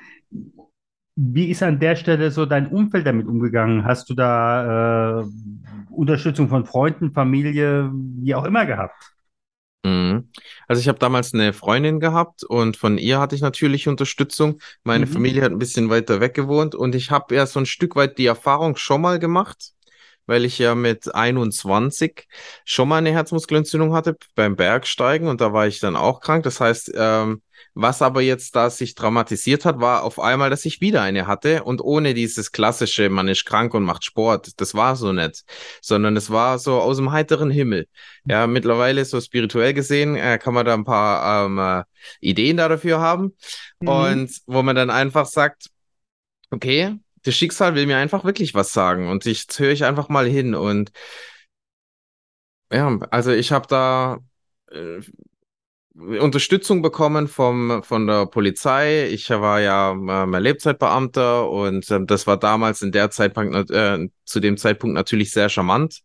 wie 1.15 1.49
ist 1.49 1.63
an 1.63 1.79
der 1.79 1.95
Stelle 1.95 2.31
so 2.31 2.45
dein 2.45 2.67
Umfeld 2.67 3.05
damit 3.05 3.27
umgegangen? 3.27 3.85
Hast 3.85 4.09
du 4.09 4.13
da 4.13 5.21
äh, 5.21 5.25
Unterstützung 5.89 6.49
von 6.49 6.65
Freunden, 6.65 7.11
Familie, 7.11 7.91
wie 7.93 8.33
auch 8.35 8.45
immer 8.45 8.65
gehabt? 8.65 8.95
Mhm. 9.83 10.29
Also 10.67 10.79
ich 10.79 10.87
habe 10.87 10.99
damals 10.99 11.33
eine 11.33 11.53
Freundin 11.53 11.99
gehabt 11.99 12.43
und 12.43 12.77
von 12.77 12.97
ihr 12.97 13.19
hatte 13.19 13.35
ich 13.35 13.41
natürlich 13.41 13.87
Unterstützung. 13.87 14.61
Meine 14.83 15.05
mhm. 15.05 15.11
Familie 15.11 15.43
hat 15.43 15.51
ein 15.51 15.59
bisschen 15.59 15.89
weiter 15.89 16.21
weg 16.21 16.33
gewohnt 16.33 16.75
und 16.75 16.95
ich 16.95 17.11
habe 17.11 17.35
ja 17.35 17.45
so 17.45 17.59
ein 17.59 17.65
Stück 17.65 17.95
weit 17.95 18.17
die 18.17 18.27
Erfahrung 18.27 18.75
schon 18.75 19.01
mal 19.01 19.19
gemacht, 19.19 19.73
weil 20.25 20.45
ich 20.45 20.59
ja 20.59 20.75
mit 20.75 21.13
21 21.13 22.27
schon 22.65 22.89
mal 22.89 22.97
eine 22.97 23.11
Herzmuskelentzündung 23.11 23.93
hatte 23.93 24.17
beim 24.35 24.55
Bergsteigen 24.55 25.27
und 25.27 25.41
da 25.41 25.53
war 25.53 25.67
ich 25.67 25.79
dann 25.79 25.95
auch 25.95 26.21
krank. 26.21 26.43
Das 26.43 26.59
heißt, 26.59 26.91
ähm, 26.95 27.41
was 27.73 28.01
aber 28.01 28.21
jetzt 28.21 28.55
da 28.55 28.69
sich 28.69 28.95
dramatisiert 28.95 29.65
hat, 29.65 29.79
war 29.79 30.03
auf 30.03 30.19
einmal, 30.19 30.49
dass 30.49 30.65
ich 30.65 30.81
wieder 30.81 31.01
eine 31.01 31.27
hatte 31.27 31.63
und 31.63 31.81
ohne 31.81 32.13
dieses 32.13 32.51
klassische, 32.51 33.09
man 33.09 33.27
ist 33.27 33.45
krank 33.45 33.73
und 33.73 33.83
macht 33.83 34.03
Sport. 34.03 34.59
Das 34.59 34.75
war 34.75 34.95
so 34.95 35.13
nicht, 35.13 35.43
sondern 35.81 36.17
es 36.17 36.29
war 36.29 36.59
so 36.59 36.81
aus 36.81 36.97
dem 36.97 37.11
heiteren 37.11 37.49
Himmel. 37.49 37.87
Ja, 38.25 38.45
mittlerweile 38.47 39.05
so 39.05 39.21
spirituell 39.21 39.73
gesehen 39.73 40.15
äh, 40.15 40.37
kann 40.37 40.53
man 40.53 40.65
da 40.65 40.73
ein 40.73 40.83
paar 40.83 41.45
ähm, 41.45 41.59
äh, 41.59 41.83
Ideen 42.19 42.57
dafür 42.57 42.99
haben 42.99 43.35
mhm. 43.79 43.87
und 43.87 44.41
wo 44.47 44.63
man 44.63 44.75
dann 44.75 44.89
einfach 44.89 45.25
sagt, 45.25 45.69
okay, 46.49 46.99
das 47.23 47.35
Schicksal 47.35 47.75
will 47.75 47.85
mir 47.87 47.97
einfach 47.97 48.23
wirklich 48.23 48.53
was 48.53 48.73
sagen 48.73 49.09
und 49.09 49.25
ich 49.25 49.47
höre 49.57 49.71
ich 49.71 49.83
einfach 49.85 50.09
mal 50.09 50.27
hin 50.27 50.55
und 50.55 50.91
ja, 52.71 52.97
also 53.11 53.31
ich 53.31 53.51
habe 53.51 53.67
da 53.67 54.19
äh, 54.71 55.01
Unterstützung 55.93 56.81
bekommen 56.81 57.27
vom, 57.27 57.83
von 57.83 58.07
der 58.07 58.25
Polizei. 58.25 59.07
Ich 59.07 59.29
war 59.29 59.59
ja 59.59 59.91
äh, 59.91 60.39
Lebzeitbeamter 60.39 61.49
und 61.49 61.89
äh, 61.91 61.99
das 62.05 62.27
war 62.27 62.37
damals 62.37 62.81
in 62.81 62.93
der 62.93 63.11
Zeitpunkt, 63.11 63.69
äh, 63.71 64.07
zu 64.23 64.39
dem 64.39 64.55
Zeitpunkt 64.55 64.93
natürlich 64.93 65.31
sehr 65.31 65.49
charmant. 65.49 65.99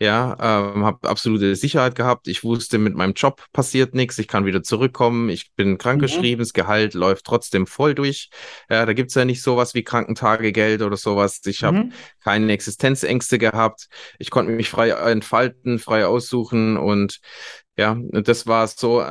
Ja, 0.00 0.36
ähm, 0.40 0.84
habe 0.86 1.06
absolute 1.06 1.54
Sicherheit 1.54 1.94
gehabt. 1.94 2.28
Ich 2.28 2.44
wusste, 2.44 2.78
mit 2.78 2.94
meinem 2.94 3.12
Job 3.12 3.44
passiert 3.52 3.94
nichts. 3.94 4.18
Ich 4.18 4.26
kann 4.26 4.46
wieder 4.46 4.62
zurückkommen. 4.62 5.28
Ich 5.28 5.52
bin 5.54 5.76
krankgeschrieben. 5.76 6.38
Mhm. 6.38 6.42
Das 6.42 6.52
Gehalt 6.54 6.94
läuft 6.94 7.26
trotzdem 7.26 7.66
voll 7.66 7.94
durch. 7.94 8.30
Ja, 8.70 8.86
da 8.86 8.94
gibt's 8.94 9.14
ja 9.14 9.26
nicht 9.26 9.42
sowas 9.42 9.74
wie 9.74 9.84
Krankentagegeld 9.84 10.80
oder 10.80 10.96
sowas. 10.96 11.42
Ich 11.44 11.62
habe 11.62 11.76
mhm. 11.76 11.92
keine 12.24 12.50
Existenzängste 12.52 13.38
gehabt. 13.38 13.88
Ich 14.18 14.30
konnte 14.30 14.52
mich 14.52 14.70
frei 14.70 14.90
entfalten, 14.90 15.78
frei 15.78 16.06
aussuchen 16.06 16.78
und 16.78 17.20
ja, 17.76 17.96
das 18.10 18.46
war 18.46 18.66
so, 18.66 19.04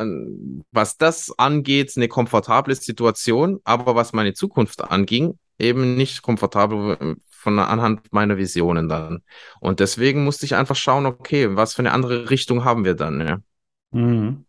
was 0.72 0.98
das 0.98 1.32
angeht, 1.38 1.94
eine 1.96 2.08
komfortable 2.08 2.76
Situation, 2.76 3.60
aber 3.64 3.96
was 3.96 4.14
meine 4.14 4.34
Zukunft 4.34 4.84
anging, 4.84 5.38
eben 5.60 5.96
nicht 5.96 6.22
komfortabel 6.22 7.18
von 7.30 7.60
anhand 7.60 8.12
meiner 8.12 8.38
Visionen 8.38 8.90
dann. 8.90 9.22
Und 9.60 9.80
deswegen 9.80 10.24
musste 10.24 10.46
ich 10.46 10.56
einfach 10.56 10.76
schauen, 10.76 11.06
okay, 11.06 11.56
was 11.56 11.76
für 11.76 11.84
eine 11.84 11.92
andere 11.92 12.30
Richtung 12.30 12.66
haben 12.66 12.86
wir 12.86 12.96
dann, 12.96 13.22
ja. 13.22 13.38
Mhm. 13.92 14.46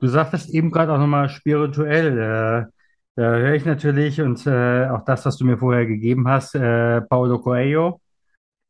Du 0.00 0.08
sagtest 0.08 0.50
eben 0.50 0.70
gerade 0.70 0.92
auch 0.92 0.98
nochmal 0.98 1.28
spirituell. 1.28 2.18
Äh, 2.18 2.72
da 3.16 3.36
höre 3.36 3.54
ich 3.54 3.66
natürlich 3.66 4.20
und 4.20 4.46
äh, 4.46 4.86
auch 4.88 5.04
das, 5.04 5.26
was 5.26 5.36
du 5.36 5.44
mir 5.44 5.58
vorher 5.58 5.86
gegeben 5.86 6.26
hast, 6.26 6.54
äh, 6.54 7.02
Paulo 7.02 7.38
Coelho 7.38 8.00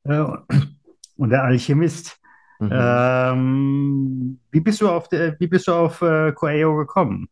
äh, 0.04 0.24
und 1.16 1.30
der 1.30 1.44
Alchemist. 1.44 2.19
Mhm. 2.60 2.70
Ähm, 2.72 4.40
wie 4.50 4.60
bist 4.60 4.80
du 4.80 4.88
auf, 4.88 5.08
de, 5.08 5.34
wie 5.38 5.46
bist 5.46 5.66
du 5.66 5.72
auf 5.72 6.02
äh, 6.02 6.32
Coelho 6.32 6.76
gekommen? 6.76 7.28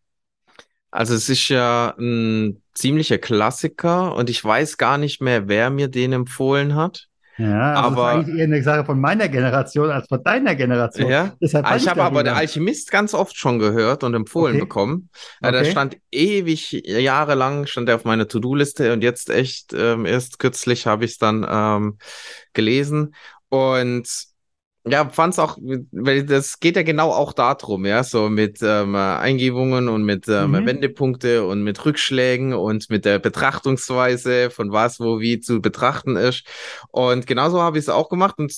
Also 0.91 1.15
es 1.15 1.29
ist 1.29 1.49
ja 1.49 1.95
ein 1.99 2.63
ziemlicher 2.73 3.19
Klassiker 3.19 4.15
und 4.17 4.31
ich 4.31 4.43
weiß 4.43 4.79
gar 4.79 4.97
nicht 4.97 5.21
mehr, 5.21 5.47
wer 5.47 5.69
mir 5.69 5.89
den 5.89 6.13
empfohlen 6.13 6.75
hat. 6.75 7.09
Ja, 7.37 7.75
also 7.75 8.01
aber 8.01 8.03
das 8.03 8.03
ist 8.03 8.25
eigentlich 8.25 8.39
eher 8.39 8.45
eine 8.45 8.63
Sache 8.63 8.85
von 8.85 9.01
meiner 9.01 9.29
Generation 9.29 9.91
als 9.91 10.09
von 10.09 10.25
deiner 10.25 10.57
Generation. 10.57 11.09
Ja, 11.09 11.37
Deshalb 11.41 11.71
ah, 11.71 11.77
ich 11.77 11.87
habe 11.87 12.03
aber 12.03 12.25
der 12.25 12.35
Alchemist 12.35 12.91
ganz 12.91 13.15
oft 13.15 13.37
schon 13.37 13.61
gehört 13.61 14.03
und 14.03 14.15
empfohlen 14.15 14.57
okay. 14.57 14.65
bekommen. 14.65 15.11
Okay. 15.41 15.53
Der 15.53 15.65
stand 15.67 15.99
ewig, 16.11 16.73
jahrelang 16.85 17.67
stand 17.67 17.89
er 17.91 17.95
auf 17.95 18.05
meiner 18.05 18.27
To-Do-Liste 18.27 18.93
und 18.93 19.05
jetzt 19.05 19.31
echt 19.31 19.73
ähm, 19.73 20.05
erst 20.05 20.41
kürzlich 20.41 20.89
habe 20.89 21.05
ich 21.05 21.13
es 21.13 21.19
dann 21.19 21.47
ähm, 21.49 21.99
gelesen 22.55 23.15
und 23.51 24.09
ja, 24.87 25.09
fand's 25.11 25.39
auch, 25.39 25.59
weil 25.61 26.25
das 26.25 26.61
geht 26.61 26.77
ja 26.77 26.83
genau 26.83 27.11
auch 27.11 27.33
darum, 27.33 27.85
ja, 27.85 28.03
so 28.05 28.29
mit 28.29 28.61
ähm, 28.63 28.95
Eingebungen 28.95 29.89
und 29.89 30.05
mit 30.05 30.29
ähm, 30.29 30.53
mhm. 30.53 30.67
Wendepunkte 30.67 31.45
und 31.45 31.63
mit 31.63 31.85
Rückschlägen 31.85 32.55
und 32.55 32.89
mit 32.91 33.05
der 33.05 33.19
Betrachtungsweise 33.19 34.51
von 34.51 34.73
was, 34.73 35.01
wo, 35.01 35.21
wie 35.21 35.41
zu 35.41 35.61
betrachten 35.61 36.17
ist. 36.17 36.47
Und 36.91 37.27
genauso 37.27 37.61
habe 37.61 37.79
ich 37.79 37.85
es 37.85 37.89
auch 37.89 38.09
gemacht. 38.09 38.37
Und 38.39 38.53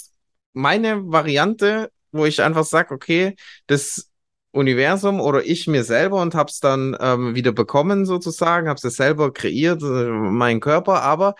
meine 0.52 1.10
Variante, 1.10 1.90
wo 2.12 2.26
ich 2.26 2.42
einfach 2.42 2.64
sage, 2.64 2.94
okay, 2.94 3.34
das 3.66 4.10
Universum 4.52 5.20
oder 5.20 5.44
ich 5.44 5.66
mir 5.68 5.84
selber 5.84 6.20
und 6.20 6.34
hab's 6.34 6.60
dann 6.60 6.96
ähm, 7.00 7.34
wieder 7.34 7.52
bekommen 7.52 8.04
sozusagen, 8.04 8.68
hab's 8.68 8.84
es 8.84 8.96
selber 8.96 9.32
kreiert, 9.32 9.82
äh, 9.82 9.86
mein 9.86 10.60
Körper, 10.60 11.02
aber 11.02 11.34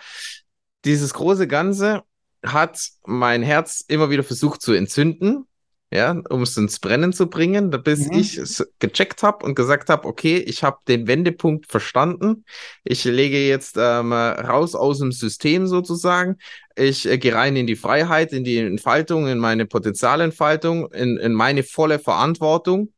dieses 0.85 1.13
große 1.13 1.47
Ganze 1.47 2.03
hat 2.43 2.89
mein 3.05 3.43
Herz 3.43 3.83
immer 3.87 4.09
wieder 4.09 4.23
versucht 4.23 4.61
zu 4.61 4.73
entzünden. 4.73 5.45
ja, 5.93 6.15
um 6.29 6.43
es 6.43 6.55
ins 6.55 6.79
Brennen 6.79 7.11
zu 7.11 7.27
bringen, 7.27 7.69
bis 7.69 8.07
mhm. 8.07 8.13
ich 8.13 8.37
es 8.37 8.65
gecheckt 8.79 9.23
habe 9.23 9.45
und 9.45 9.55
gesagt 9.55 9.89
habe, 9.89 10.07
okay, 10.07 10.37
ich 10.37 10.63
habe 10.63 10.77
den 10.87 11.05
Wendepunkt 11.05 11.65
verstanden. 11.65 12.45
Ich 12.85 13.03
lege 13.03 13.45
jetzt 13.45 13.75
ähm, 13.77 14.13
raus 14.13 14.73
aus 14.73 14.99
dem 14.99 15.11
System 15.11 15.67
sozusagen. 15.67 16.37
Ich 16.77 17.05
äh, 17.07 17.17
gehe 17.17 17.35
rein 17.35 17.57
in 17.57 17.67
die 17.67 17.75
Freiheit, 17.75 18.31
in 18.31 18.45
die 18.45 18.57
Entfaltung, 18.57 19.27
in 19.27 19.37
meine 19.37 19.65
Potenzialentfaltung, 19.65 20.89
in, 20.93 21.17
in 21.17 21.33
meine 21.33 21.63
volle 21.63 21.99
Verantwortung 21.99 22.93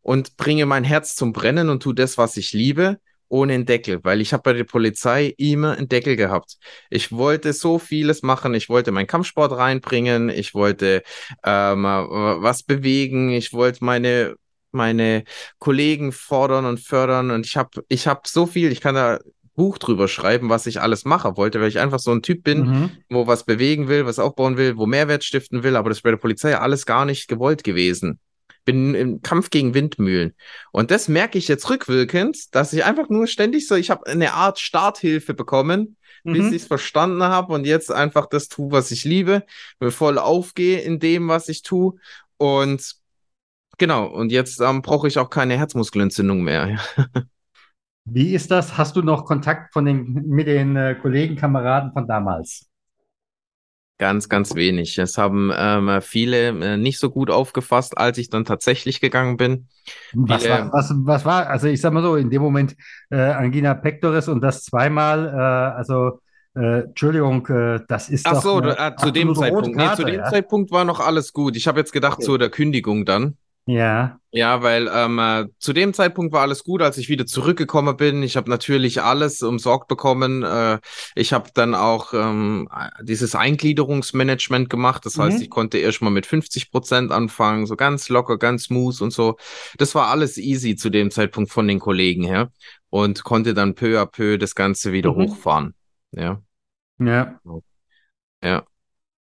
und 0.00 0.36
bringe 0.36 0.66
mein 0.66 0.82
Herz 0.82 1.14
zum 1.14 1.32
Brennen 1.32 1.68
und 1.68 1.82
tu 1.82 1.92
das, 1.92 2.18
was 2.18 2.36
ich 2.36 2.52
liebe 2.52 2.98
ohne 3.32 3.54
einen 3.54 3.64
Deckel, 3.64 4.00
weil 4.02 4.20
ich 4.20 4.34
habe 4.34 4.42
bei 4.42 4.52
der 4.52 4.64
Polizei 4.64 5.34
immer 5.38 5.72
einen 5.72 5.88
Deckel 5.88 6.16
gehabt. 6.16 6.58
Ich 6.90 7.10
wollte 7.12 7.54
so 7.54 7.78
vieles 7.78 8.22
machen. 8.22 8.52
Ich 8.52 8.68
wollte 8.68 8.92
meinen 8.92 9.06
Kampfsport 9.06 9.52
reinbringen. 9.52 10.28
Ich 10.28 10.54
wollte 10.54 11.02
ähm, 11.42 11.84
was 11.84 12.62
bewegen. 12.62 13.30
Ich 13.30 13.52
wollte 13.54 13.84
meine 13.84 14.36
meine 14.74 15.24
Kollegen 15.58 16.12
fordern 16.12 16.64
und 16.64 16.80
fördern 16.80 17.30
und 17.30 17.44
ich 17.46 17.56
habe 17.56 17.84
ich 17.88 18.06
habe 18.06 18.22
so 18.26 18.46
viel. 18.46 18.70
Ich 18.70 18.80
kann 18.80 18.94
da 18.94 19.18
Buch 19.54 19.78
drüber 19.78 20.08
schreiben, 20.08 20.48
was 20.48 20.66
ich 20.66 20.80
alles 20.80 21.04
mache 21.04 21.36
wollte, 21.36 21.60
weil 21.60 21.68
ich 21.68 21.78
einfach 21.78 21.98
so 21.98 22.10
ein 22.10 22.22
Typ 22.22 22.42
bin, 22.42 22.60
mhm. 22.60 22.90
wo 23.10 23.26
was 23.26 23.44
bewegen 23.44 23.88
will, 23.88 24.06
was 24.06 24.18
aufbauen 24.18 24.56
will, 24.56 24.78
wo 24.78 24.86
Mehrwert 24.86 25.24
stiften 25.24 25.62
will, 25.62 25.76
aber 25.76 25.90
das 25.90 25.98
ist 25.98 26.02
bei 26.02 26.10
der 26.10 26.16
Polizei 26.16 26.56
alles 26.56 26.86
gar 26.86 27.04
nicht 27.04 27.28
gewollt 27.28 27.64
gewesen 27.64 28.18
bin 28.64 28.94
im 28.94 29.22
Kampf 29.22 29.50
gegen 29.50 29.74
Windmühlen. 29.74 30.34
Und 30.70 30.90
das 30.90 31.08
merke 31.08 31.38
ich 31.38 31.48
jetzt 31.48 31.68
rückwirkend, 31.68 32.54
dass 32.54 32.72
ich 32.72 32.84
einfach 32.84 33.08
nur 33.08 33.26
ständig 33.26 33.66
so, 33.66 33.74
ich 33.74 33.90
habe 33.90 34.06
eine 34.06 34.34
Art 34.34 34.58
Starthilfe 34.58 35.34
bekommen, 35.34 35.96
mhm. 36.24 36.32
bis 36.32 36.46
ich 36.52 36.62
es 36.62 36.68
verstanden 36.68 37.22
habe 37.22 37.52
und 37.52 37.66
jetzt 37.66 37.90
einfach 37.90 38.26
das 38.26 38.48
tue, 38.48 38.70
was 38.70 38.90
ich 38.90 39.04
liebe, 39.04 39.44
mir 39.80 39.90
voll 39.90 40.18
aufgehe 40.18 40.80
in 40.80 40.98
dem, 40.98 41.28
was 41.28 41.48
ich 41.48 41.62
tue. 41.62 41.94
Und 42.36 42.94
genau, 43.78 44.06
und 44.06 44.32
jetzt 44.32 44.60
ähm, 44.60 44.82
brauche 44.82 45.08
ich 45.08 45.18
auch 45.18 45.30
keine 45.30 45.56
Herzmuskelentzündung 45.58 46.42
mehr. 46.42 46.78
Wie 48.04 48.34
ist 48.34 48.50
das? 48.50 48.76
Hast 48.76 48.96
du 48.96 49.02
noch 49.02 49.24
Kontakt 49.26 49.72
von 49.72 49.84
den, 49.84 50.12
mit 50.26 50.48
den 50.48 50.74
äh, 50.74 50.96
Kollegen, 51.00 51.36
Kameraden 51.36 51.92
von 51.92 52.08
damals? 52.08 52.68
Ganz, 54.02 54.28
ganz 54.28 54.56
wenig. 54.56 54.98
Es 54.98 55.16
haben 55.16 55.52
ähm, 55.56 56.02
viele 56.02 56.48
äh, 56.48 56.76
nicht 56.76 56.98
so 56.98 57.08
gut 57.08 57.30
aufgefasst, 57.30 57.96
als 57.96 58.18
ich 58.18 58.30
dann 58.30 58.44
tatsächlich 58.44 59.00
gegangen 59.00 59.36
bin. 59.36 59.68
Was, 60.12 60.42
viele, 60.42 60.54
war, 60.54 60.72
was, 60.72 60.92
was 60.92 61.24
war, 61.24 61.46
also 61.46 61.68
ich 61.68 61.80
sag 61.80 61.92
mal 61.92 62.02
so, 62.02 62.16
in 62.16 62.28
dem 62.28 62.42
Moment 62.42 62.74
äh, 63.10 63.16
Angina 63.16 63.74
pectoris 63.74 64.26
und 64.26 64.40
das 64.40 64.64
zweimal, 64.64 65.28
äh, 65.28 65.76
also 65.76 66.18
äh, 66.56 66.80
Entschuldigung, 66.80 67.46
äh, 67.46 67.78
das 67.86 68.08
ist 68.08 68.26
Ach 68.26 68.32
doch 68.32 68.42
so, 68.42 68.56
eine, 68.56 68.76
äh, 68.76 68.96
zu 68.96 69.12
dem 69.12 69.36
Zeitpunkt. 69.36 69.78
Karte, 69.78 70.02
nee, 70.02 70.10
zu 70.10 70.16
dem 70.16 70.20
ja? 70.20 70.30
Zeitpunkt 70.30 70.72
war 70.72 70.84
noch 70.84 70.98
alles 70.98 71.32
gut. 71.32 71.54
Ich 71.54 71.68
habe 71.68 71.78
jetzt 71.78 71.92
gedacht 71.92 72.14
okay. 72.14 72.24
zu 72.24 72.38
der 72.38 72.50
Kündigung 72.50 73.04
dann. 73.04 73.36
Ja. 73.66 74.18
Ja, 74.34 74.62
weil 74.62 74.90
ähm, 74.92 75.18
äh, 75.18 75.44
zu 75.58 75.72
dem 75.72 75.92
Zeitpunkt 75.92 76.32
war 76.32 76.40
alles 76.40 76.64
gut, 76.64 76.80
als 76.80 76.96
ich 76.96 77.08
wieder 77.08 77.26
zurückgekommen 77.26 77.96
bin. 77.96 78.22
Ich 78.22 78.36
habe 78.36 78.48
natürlich 78.48 79.02
alles 79.02 79.42
umsorgt 79.42 79.88
bekommen. 79.88 80.42
Äh, 80.42 80.78
ich 81.14 81.32
habe 81.32 81.50
dann 81.54 81.74
auch 81.74 82.14
ähm, 82.14 82.68
dieses 83.02 83.34
Eingliederungsmanagement 83.34 84.70
gemacht. 84.70 85.04
Das 85.04 85.16
mhm. 85.16 85.22
heißt, 85.22 85.42
ich 85.42 85.50
konnte 85.50 85.78
erst 85.78 86.00
mal 86.00 86.10
mit 86.10 86.26
50 86.26 86.70
Prozent 86.70 87.12
anfangen, 87.12 87.66
so 87.66 87.76
ganz 87.76 88.08
locker, 88.08 88.38
ganz 88.38 88.64
smooth 88.64 89.00
und 89.02 89.12
so. 89.12 89.36
Das 89.76 89.94
war 89.94 90.08
alles 90.08 90.38
easy 90.38 90.76
zu 90.76 90.88
dem 90.88 91.10
Zeitpunkt 91.10 91.50
von 91.50 91.68
den 91.68 91.78
Kollegen 91.78 92.24
her 92.24 92.50
und 92.88 93.22
konnte 93.24 93.54
dann 93.54 93.74
peu 93.74 94.00
à 94.00 94.06
peu 94.06 94.38
das 94.38 94.54
Ganze 94.54 94.92
wieder 94.92 95.12
mhm. 95.12 95.16
hochfahren. 95.16 95.74
Ja. 96.10 96.42
Ja. 96.98 97.38
Ja. 98.42 98.64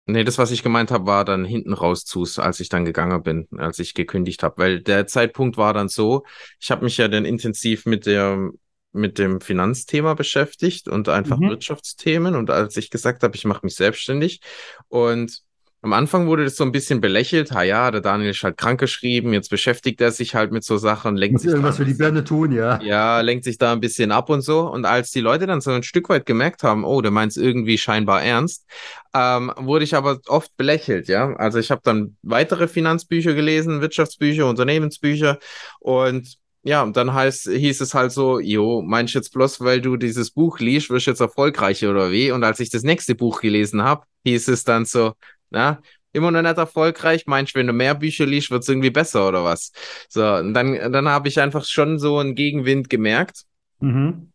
Nee, 0.08 0.22
das, 0.22 0.38
was 0.38 0.52
ich 0.52 0.62
gemeint 0.62 0.92
habe, 0.92 1.06
war 1.06 1.24
dann 1.24 1.44
hinten 1.44 1.72
raus 1.72 2.04
zu, 2.04 2.24
als 2.36 2.60
ich 2.60 2.68
dann 2.68 2.84
gegangen 2.84 3.22
bin, 3.24 3.48
als 3.58 3.80
ich 3.80 3.92
gekündigt 3.92 4.44
habe. 4.44 4.58
Weil 4.58 4.80
der 4.80 5.08
Zeitpunkt 5.08 5.56
war 5.56 5.74
dann 5.74 5.88
so, 5.88 6.24
ich 6.60 6.70
habe 6.70 6.84
mich 6.84 6.96
ja 6.96 7.08
dann 7.08 7.24
intensiv 7.24 7.86
mit 7.86 8.06
der 8.06 8.50
mit 8.92 9.18
dem 9.18 9.40
Finanzthema 9.40 10.14
beschäftigt 10.14 10.88
und 10.88 11.08
einfach 11.08 11.38
mhm. 11.38 11.50
Wirtschaftsthemen. 11.50 12.34
Und 12.34 12.50
als 12.50 12.76
ich 12.76 12.90
gesagt 12.90 13.22
habe, 13.22 13.36
ich 13.36 13.44
mache 13.44 13.60
mich 13.64 13.76
selbstständig 13.76 14.40
und 14.88 15.42
am 15.86 15.92
Anfang 15.92 16.26
wurde 16.26 16.42
das 16.42 16.56
so 16.56 16.64
ein 16.64 16.72
bisschen 16.72 17.00
belächelt. 17.00 17.52
Ha 17.52 17.62
ja, 17.62 17.92
der 17.92 18.00
Daniel 18.00 18.30
ist 18.30 18.42
halt 18.42 18.56
krankgeschrieben, 18.56 19.32
jetzt 19.32 19.50
beschäftigt 19.50 20.00
er 20.00 20.10
sich 20.10 20.34
halt 20.34 20.50
mit 20.50 20.64
so 20.64 20.78
Sachen, 20.78 21.16
lenkt 21.16 21.34
Muss 21.34 21.42
sich 21.42 21.52
irgendwas 21.52 21.76
für 21.76 21.84
die 21.84 21.94
Birne 21.94 22.24
tun, 22.24 22.50
ja. 22.50 22.82
Ja, 22.82 23.20
lenkt 23.20 23.44
sich 23.44 23.56
da 23.56 23.72
ein 23.72 23.78
bisschen 23.78 24.10
ab 24.10 24.28
und 24.28 24.42
so. 24.42 24.68
Und 24.68 24.84
als 24.84 25.12
die 25.12 25.20
Leute 25.20 25.46
dann 25.46 25.60
so 25.60 25.70
ein 25.70 25.84
Stück 25.84 26.08
weit 26.08 26.26
gemerkt 26.26 26.64
haben, 26.64 26.84
oh, 26.84 27.02
der 27.02 27.12
meint 27.12 27.30
es 27.30 27.36
irgendwie 27.36 27.78
scheinbar 27.78 28.20
ernst, 28.20 28.66
ähm, 29.14 29.52
wurde 29.56 29.84
ich 29.84 29.94
aber 29.94 30.18
oft 30.26 30.56
belächelt, 30.56 31.06
ja. 31.06 31.32
Also 31.36 31.60
ich 31.60 31.70
habe 31.70 31.82
dann 31.84 32.16
weitere 32.22 32.66
Finanzbücher 32.66 33.34
gelesen, 33.34 33.80
Wirtschaftsbücher, 33.80 34.48
Unternehmensbücher 34.48 35.38
und 35.78 36.36
ja, 36.64 36.82
und 36.82 36.96
dann 36.96 37.14
heißt, 37.14 37.48
hieß 37.48 37.80
es 37.80 37.94
halt 37.94 38.10
so, 38.10 38.40
jo, 38.40 38.82
meinst 38.82 39.14
du 39.14 39.20
jetzt 39.20 39.32
bloß, 39.32 39.60
weil 39.60 39.80
du 39.80 39.96
dieses 39.96 40.32
Buch 40.32 40.58
liest, 40.58 40.90
wirst 40.90 41.06
du 41.06 41.12
jetzt 41.12 41.20
erfolgreicher 41.20 41.88
oder 41.92 42.10
wie? 42.10 42.32
Und 42.32 42.42
als 42.42 42.58
ich 42.58 42.70
das 42.70 42.82
nächste 42.82 43.14
Buch 43.14 43.40
gelesen 43.40 43.84
habe, 43.84 44.04
hieß 44.24 44.48
es 44.48 44.64
dann 44.64 44.84
so, 44.84 45.12
na, 45.56 45.80
immer 46.12 46.30
noch 46.30 46.42
nicht 46.42 46.58
erfolgreich. 46.58 47.24
Meinst 47.26 47.54
du, 47.54 47.58
wenn 47.58 47.66
du 47.66 47.72
mehr 47.72 47.94
Bücher 47.94 48.26
liest, 48.26 48.50
wird 48.50 48.62
es 48.62 48.68
irgendwie 48.68 48.90
besser 48.90 49.26
oder 49.26 49.42
was? 49.42 49.72
So, 50.08 50.22
und 50.34 50.54
dann, 50.54 50.92
dann 50.92 51.08
habe 51.08 51.28
ich 51.28 51.40
einfach 51.40 51.64
schon 51.64 51.98
so 51.98 52.18
einen 52.18 52.34
Gegenwind 52.34 52.90
gemerkt. 52.90 53.44
Mhm. 53.80 54.32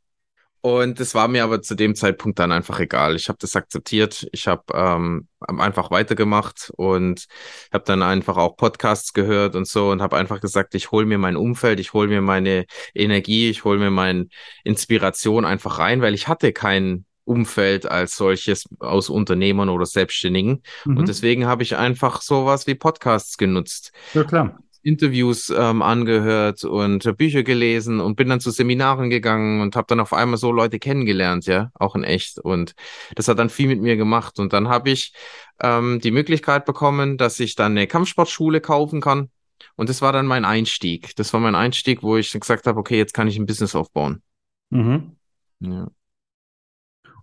Und 0.64 1.00
das 1.00 1.16
war 1.16 1.28
mir 1.28 1.44
aber 1.44 1.64
zu 1.64 1.74
dem 1.74 1.96
Zeitpunkt 1.96 2.38
dann 2.38 2.52
einfach 2.52 2.80
egal. 2.80 3.16
Ich 3.16 3.30
habe 3.30 3.38
das 3.42 3.56
akzeptiert. 3.56 4.28
Ich 4.32 4.48
habe 4.48 4.64
ähm, 4.76 5.28
einfach 5.48 5.90
weitergemacht 5.90 6.72
und 6.76 7.26
habe 7.74 7.84
dann 7.86 8.04
einfach 8.04 8.38
auch 8.38 8.58
Podcasts 8.58 9.14
gehört 9.14 9.56
und 9.56 9.68
so 9.68 9.90
und 9.90 10.04
habe 10.04 10.18
einfach 10.18 10.40
gesagt, 10.40 10.76
ich 10.76 10.92
hole 10.92 11.08
mir 11.08 11.18
mein 11.18 11.36
Umfeld, 11.36 11.80
ich 11.80 11.94
hole 11.94 12.08
mir 12.08 12.22
meine 12.22 12.66
Energie, 12.94 13.50
ich 13.50 13.64
hole 13.64 13.80
mir 13.80 13.90
meine 13.90 14.28
Inspiration 14.64 15.46
einfach 15.46 15.80
rein, 15.80 16.02
weil 16.02 16.14
ich 16.14 16.28
hatte 16.28 16.54
keinen 16.54 17.06
Umfeld 17.26 17.86
als 17.86 18.16
solches 18.16 18.66
aus 18.80 19.10
Unternehmern 19.10 19.70
oder 19.70 19.86
Selbstständigen. 19.86 20.64
Mhm. 20.86 20.98
Und 20.98 21.08
deswegen 21.08 21.46
habe 21.46 21.64
ich 21.64 21.78
einfach 21.78 22.22
sowas 22.22 22.68
wie 22.68 22.76
Podcasts 22.76 23.38
genutzt. 23.38 23.92
Ja, 24.14 24.24
klar. 24.24 24.60
Interviews 24.84 25.54
ähm, 25.56 25.82
angehört 25.82 26.64
und 26.64 27.16
Bücher 27.18 27.44
gelesen 27.44 28.00
und 28.00 28.16
bin 28.16 28.30
dann 28.30 28.40
zu 28.40 28.50
Seminaren 28.50 29.10
gegangen 29.10 29.62
und 29.62 29.76
habe 29.76 29.86
dann 29.88 30.00
auf 30.00 30.12
einmal 30.12 30.38
so 30.38 30.52
Leute 30.52 30.80
kennengelernt, 30.80 31.46
ja, 31.46 31.72
auch 31.76 31.96
in 31.96 32.04
echt. 32.04 32.40
Und 32.40 32.74
das 33.16 33.28
hat 33.28 33.38
dann 33.38 33.50
viel 33.50 33.68
mit 33.68 33.80
mir 33.80 33.96
gemacht. 33.96 34.40
Und 34.40 34.54
dann 34.54 34.70
habe 34.70 34.90
ich 34.90 35.14
ähm, 35.62 36.00
die 36.00 36.12
Möglichkeit 36.12 36.66
bekommen, 36.66 37.18
dass 37.18 37.40
ich 37.40 37.56
dann 37.56 37.74
eine 37.74 37.86
Kampfsportschule 37.86 38.60
kaufen 38.60 39.02
kann. 39.02 39.30
Und 39.76 39.90
das 39.90 40.02
war 40.02 40.14
dann 40.14 40.26
mein 40.26 40.46
Einstieg. 40.46 41.16
Das 41.16 41.32
war 41.34 41.40
mein 41.40 41.56
Einstieg, 41.56 42.02
wo 42.02 42.18
ich 42.18 42.32
gesagt 42.32 42.66
habe, 42.66 42.80
okay, 42.80 42.98
jetzt 42.98 43.14
kann 43.14 43.28
ich 43.28 43.38
ein 43.38 43.46
Business 43.46 43.76
aufbauen. 43.76 44.24
Mhm. 44.72 45.16
Ja. 45.60 45.90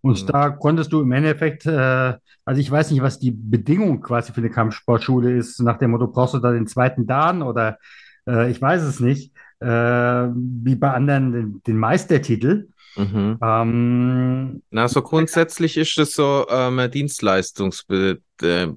Und 0.08 0.22
mhm. 0.22 0.26
da 0.26 0.48
konntest 0.48 0.90
du 0.90 1.02
im 1.02 1.12
Endeffekt, 1.12 1.66
äh, 1.66 2.14
also 2.46 2.60
ich 2.60 2.70
weiß 2.70 2.90
nicht, 2.90 3.02
was 3.02 3.18
die 3.18 3.30
Bedingung 3.30 4.00
quasi 4.00 4.32
für 4.32 4.40
eine 4.40 4.48
Kampfsportschule 4.48 5.36
ist, 5.36 5.60
nach 5.60 5.76
dem 5.76 5.90
Motto, 5.90 6.06
brauchst 6.06 6.32
du 6.32 6.38
da 6.38 6.50
den 6.50 6.66
zweiten 6.66 7.06
Dan 7.06 7.42
oder 7.42 7.78
äh, 8.26 8.50
ich 8.50 8.60
weiß 8.60 8.82
es 8.84 9.00
nicht, 9.00 9.34
äh, 9.60 9.66
wie 9.66 10.76
bei 10.76 10.92
anderen 10.92 11.32
den, 11.32 11.62
den 11.66 11.76
Meistertitel. 11.76 12.68
Mhm. 12.96 13.38
Ähm, 13.42 14.62
Na, 14.70 14.88
so 14.88 15.02
grundsätzlich 15.02 15.76
ist 15.76 15.98
es 15.98 16.14
so 16.14 16.46
ähm, 16.48 16.90
Dienstleistungsgewerbe. 16.90 18.22
Äh, 18.42 18.68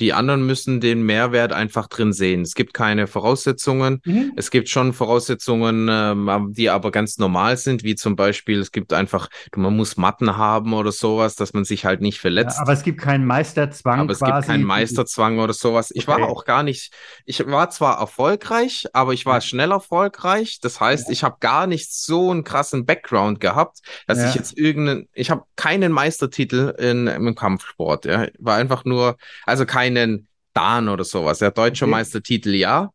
die 0.00 0.12
anderen 0.12 0.46
müssen 0.46 0.80
den 0.80 1.02
Mehrwert 1.04 1.52
einfach 1.52 1.88
drin 1.88 2.12
sehen. 2.12 2.42
Es 2.42 2.54
gibt 2.54 2.74
keine 2.74 3.06
Voraussetzungen. 3.06 4.00
Mhm. 4.04 4.32
Es 4.36 4.50
gibt 4.50 4.68
schon 4.68 4.92
Voraussetzungen, 4.92 5.88
ähm, 5.90 6.52
die 6.52 6.70
aber 6.70 6.90
ganz 6.90 7.18
normal 7.18 7.56
sind, 7.56 7.82
wie 7.84 7.94
zum 7.94 8.16
Beispiel, 8.16 8.60
es 8.60 8.72
gibt 8.72 8.92
einfach, 8.92 9.28
man 9.54 9.76
muss 9.76 9.96
Matten 9.96 10.36
haben 10.36 10.72
oder 10.72 10.92
sowas, 10.92 11.36
dass 11.36 11.52
man 11.52 11.64
sich 11.64 11.84
halt 11.84 12.00
nicht 12.00 12.20
verletzt. 12.20 12.56
Ja, 12.56 12.62
aber 12.62 12.72
es 12.72 12.82
gibt 12.82 13.00
keinen 13.00 13.26
Meisterzwang. 13.26 14.00
Aber 14.00 14.12
es 14.12 14.18
quasi. 14.18 14.32
gibt 14.32 14.46
keinen 14.46 14.64
Meisterzwang 14.64 15.38
oder 15.38 15.52
sowas. 15.52 15.90
Ich 15.94 16.08
okay. 16.08 16.20
war 16.20 16.28
auch 16.28 16.44
gar 16.44 16.62
nicht, 16.62 16.92
ich 17.24 17.46
war 17.46 17.70
zwar 17.70 17.98
erfolgreich, 17.98 18.86
aber 18.92 19.12
ich 19.12 19.26
war 19.26 19.40
schnell 19.40 19.70
erfolgreich. 19.70 20.58
Das 20.60 20.80
heißt, 20.80 21.08
ja. 21.08 21.12
ich 21.12 21.24
habe 21.24 21.36
gar 21.40 21.66
nicht 21.66 21.92
so 21.92 22.30
einen 22.30 22.44
krassen 22.44 22.86
Background 22.86 23.40
gehabt, 23.40 23.78
dass 24.06 24.18
ja. 24.18 24.28
ich 24.28 24.34
jetzt 24.34 24.56
irgendeinen, 24.58 25.08
ich 25.14 25.30
habe 25.30 25.42
keinen 25.56 25.92
Meistertitel 25.92 26.74
in, 26.78 27.06
im 27.06 27.34
Kampfsport, 27.34 28.04
ja. 28.04 28.25
War 28.38 28.56
einfach 28.56 28.84
nur, 28.84 29.16
also 29.44 29.66
keinen 29.66 30.28
Dan 30.52 30.88
oder 30.88 31.04
sowas. 31.04 31.40
Ja, 31.40 31.50
deutscher 31.50 31.86
okay. 31.86 31.92
Meistertitel 31.92 32.54
ja, 32.54 32.90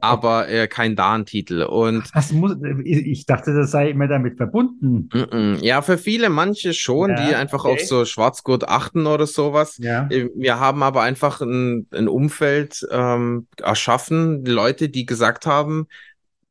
aber 0.00 0.48
äh, 0.48 0.68
kein 0.68 0.96
Dan-Titel. 0.96 1.62
Und 1.62 2.04
muss, 2.32 2.56
ich 2.84 3.26
dachte, 3.26 3.54
das 3.54 3.70
sei 3.70 3.90
immer 3.90 4.08
damit 4.08 4.36
verbunden. 4.36 5.08
Mm 5.12 5.18
-mm. 5.18 5.64
Ja, 5.64 5.82
für 5.82 5.98
viele, 5.98 6.28
manche 6.28 6.74
schon, 6.74 7.10
ja, 7.10 7.28
die 7.28 7.34
einfach 7.34 7.64
okay. 7.64 7.74
auf 7.74 7.80
so 7.80 8.04
Schwarzgurt 8.04 8.68
achten 8.68 9.06
oder 9.06 9.26
sowas. 9.26 9.78
Ja. 9.78 10.08
Äh, 10.10 10.30
wir 10.34 10.60
haben 10.60 10.82
aber 10.82 11.02
einfach 11.02 11.40
ein, 11.40 11.86
ein 11.92 12.08
Umfeld 12.08 12.86
ähm, 12.90 13.46
erschaffen, 13.62 14.44
Leute, 14.44 14.88
die 14.88 15.06
gesagt 15.06 15.46
haben, 15.46 15.86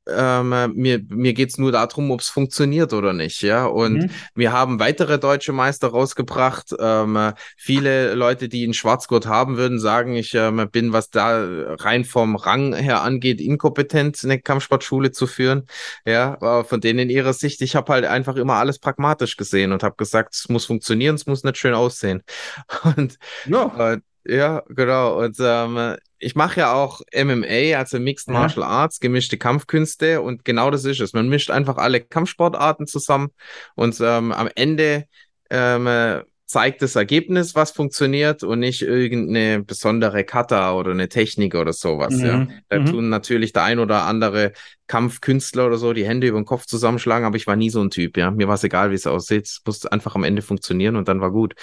ähm, 0.07 0.49
mir, 0.75 1.01
mir 1.09 1.33
geht's 1.33 1.57
nur 1.57 1.71
darum, 1.71 2.11
ob 2.11 2.21
es 2.21 2.29
funktioniert 2.29 2.93
oder 2.93 3.13
nicht, 3.13 3.41
ja. 3.41 3.65
Und 3.65 3.93
mhm. 3.93 4.09
wir 4.35 4.51
haben 4.51 4.79
weitere 4.79 5.19
deutsche 5.19 5.51
Meister 5.51 5.87
rausgebracht. 5.87 6.75
Ähm, 6.79 7.33
viele 7.57 8.13
Leute, 8.13 8.49
die 8.49 8.63
einen 8.63 8.73
Schwarzgurt 8.73 9.25
haben, 9.25 9.57
würden 9.57 9.79
sagen, 9.79 10.15
ich 10.15 10.33
ähm, 10.35 10.67
bin, 10.71 10.93
was 10.93 11.09
da 11.09 11.45
rein 11.75 12.05
vom 12.05 12.35
Rang 12.35 12.73
her 12.73 13.01
angeht, 13.01 13.41
inkompetent, 13.41 14.19
eine 14.23 14.39
Kampfsportschule 14.39 15.11
zu 15.11 15.27
führen. 15.27 15.65
Ja, 16.05 16.63
von 16.63 16.81
denen 16.81 16.99
in 16.99 17.09
ihrer 17.09 17.33
Sicht, 17.33 17.61
ich 17.61 17.75
habe 17.75 17.93
halt 17.93 18.05
einfach 18.05 18.35
immer 18.35 18.55
alles 18.55 18.79
pragmatisch 18.79 19.37
gesehen 19.37 19.71
und 19.71 19.83
habe 19.83 19.95
gesagt, 19.95 20.35
es 20.35 20.49
muss 20.49 20.65
funktionieren, 20.65 21.15
es 21.15 21.25
muss 21.25 21.43
nicht 21.43 21.57
schön 21.57 21.73
aussehen. 21.73 22.23
Und 22.83 23.17
ja. 23.47 23.93
Äh, 23.93 23.99
ja, 24.25 24.63
genau. 24.69 25.19
Und 25.21 25.37
ähm, 25.39 25.95
ich 26.17 26.35
mache 26.35 26.61
ja 26.61 26.73
auch 26.73 27.01
MMA, 27.13 27.77
also 27.77 27.99
Mixed 27.99 28.27
ja. 28.27 28.33
Martial 28.33 28.63
Arts, 28.63 28.99
gemischte 28.99 29.37
Kampfkünste 29.37 30.21
und 30.21 30.45
genau 30.45 30.71
das 30.71 30.85
ist 30.85 30.99
es. 30.99 31.13
Man 31.13 31.29
mischt 31.29 31.51
einfach 31.51 31.77
alle 31.77 32.01
Kampfsportarten 32.01 32.87
zusammen 32.87 33.29
und 33.75 33.99
ähm, 34.01 34.31
am 34.31 34.49
Ende 34.55 35.05
ähm, 35.49 36.23
zeigt 36.45 36.83
das 36.83 36.95
Ergebnis, 36.95 37.55
was 37.55 37.71
funktioniert 37.71 38.43
und 38.43 38.59
nicht 38.59 38.83
irgendeine 38.83 39.63
besondere 39.63 40.23
Kata 40.23 40.73
oder 40.75 40.91
eine 40.91 41.09
Technik 41.09 41.55
oder 41.55 41.73
sowas. 41.73 42.13
Mhm. 42.13 42.25
Ja. 42.25 42.47
Da 42.69 42.79
mhm. 42.79 42.85
tun 42.85 43.09
natürlich 43.09 43.51
der 43.51 43.63
ein 43.63 43.79
oder 43.79 44.03
andere 44.03 44.51
Kampfkünstler 44.87 45.65
oder 45.65 45.77
so 45.77 45.93
die 45.93 46.05
Hände 46.05 46.27
über 46.27 46.39
den 46.39 46.45
Kopf 46.45 46.65
zusammenschlagen, 46.65 47.25
aber 47.25 47.35
ich 47.37 47.47
war 47.47 47.55
nie 47.55 47.71
so 47.71 47.81
ein 47.81 47.89
Typ. 47.89 48.15
Ja, 48.17 48.29
mir 48.29 48.47
war 48.47 48.55
es 48.55 48.63
egal, 48.63 48.91
wie 48.91 48.95
es 48.95 49.07
aussieht. 49.07 49.45
Es 49.45 49.61
musste 49.65 49.91
einfach 49.91 50.13
am 50.13 50.23
Ende 50.23 50.43
funktionieren 50.43 50.95
und 50.95 51.07
dann 51.07 51.19
war 51.19 51.31
gut. 51.31 51.55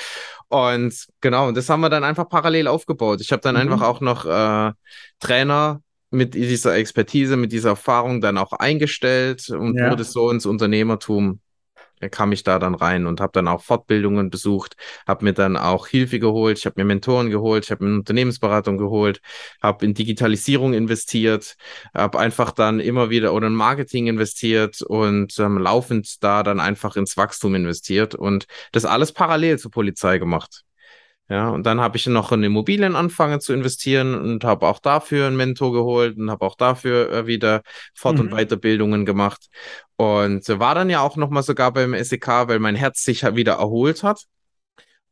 Und 0.48 1.06
genau, 1.20 1.46
und 1.46 1.56
das 1.56 1.68
haben 1.68 1.80
wir 1.80 1.90
dann 1.90 2.02
einfach 2.02 2.28
parallel 2.28 2.66
aufgebaut. 2.66 3.20
Ich 3.20 3.30
habe 3.30 3.42
dann 3.42 3.54
mhm. 3.54 3.60
einfach 3.60 3.82
auch 3.82 4.00
noch 4.00 4.26
äh, 4.26 4.72
Trainer 5.20 5.80
mit 6.10 6.34
dieser 6.34 6.74
Expertise, 6.74 7.36
mit 7.36 7.52
dieser 7.52 7.70
Erfahrung 7.70 8.20
dann 8.20 8.36
auch 8.36 8.52
eingestellt 8.52 9.48
und 9.48 9.78
ja. 9.78 9.90
wurde 9.90 10.02
so 10.04 10.28
ins 10.30 10.44
Unternehmertum 10.44 11.40
kam 12.10 12.32
ich 12.32 12.42
da 12.42 12.58
dann 12.58 12.74
rein 12.74 13.06
und 13.06 13.20
habe 13.20 13.32
dann 13.32 13.48
auch 13.48 13.62
Fortbildungen 13.62 14.30
besucht, 14.30 14.76
habe 15.06 15.24
mir 15.24 15.32
dann 15.32 15.56
auch 15.56 15.86
Hilfe 15.86 16.18
geholt, 16.18 16.58
ich 16.58 16.66
habe 16.66 16.74
mir 16.78 16.84
Mentoren 16.84 17.30
geholt, 17.30 17.64
ich 17.64 17.70
habe 17.70 17.84
mir 17.84 17.94
Unternehmensberatung 17.94 18.78
geholt, 18.78 19.20
habe 19.62 19.84
in 19.84 19.94
Digitalisierung 19.94 20.74
investiert, 20.74 21.56
habe 21.94 22.18
einfach 22.18 22.52
dann 22.52 22.80
immer 22.80 23.10
wieder 23.10 23.32
oder 23.34 23.46
in 23.48 23.54
Marketing 23.54 24.06
investiert 24.06 24.82
und 24.82 25.38
ähm, 25.38 25.58
laufend 25.58 26.22
da 26.22 26.42
dann 26.42 26.60
einfach 26.60 26.96
ins 26.96 27.16
Wachstum 27.16 27.54
investiert 27.54 28.14
und 28.14 28.46
das 28.72 28.84
alles 28.84 29.12
parallel 29.12 29.58
zur 29.58 29.70
Polizei 29.70 30.18
gemacht. 30.18 30.64
Ja, 31.28 31.48
und 31.48 31.64
dann 31.64 31.80
habe 31.80 31.96
ich 31.96 32.06
noch 32.06 32.32
in 32.32 32.42
Immobilien 32.42 32.94
angefangen 32.94 33.40
zu 33.40 33.52
investieren 33.52 34.14
und 34.14 34.44
habe 34.44 34.66
auch 34.66 34.80
dafür 34.80 35.26
einen 35.26 35.36
Mentor 35.36 35.72
geholt 35.72 36.18
und 36.18 36.30
habe 36.30 36.44
auch 36.44 36.56
dafür 36.56 37.10
äh, 37.10 37.26
wieder 37.26 37.62
Fort- 37.94 38.20
und 38.20 38.32
mhm. 38.32 38.36
Weiterbildungen 38.36 39.06
gemacht. 39.06 39.46
Und 39.96 40.46
war 40.48 40.74
dann 40.74 40.90
ja 40.90 41.00
auch 41.00 41.16
nochmal 41.16 41.42
sogar 41.42 41.72
beim 41.72 41.94
SEK, 41.94 42.48
weil 42.48 42.58
mein 42.58 42.74
Herz 42.74 43.04
sich 43.04 43.22
wieder 43.22 43.54
erholt 43.54 44.02
hat. 44.02 44.26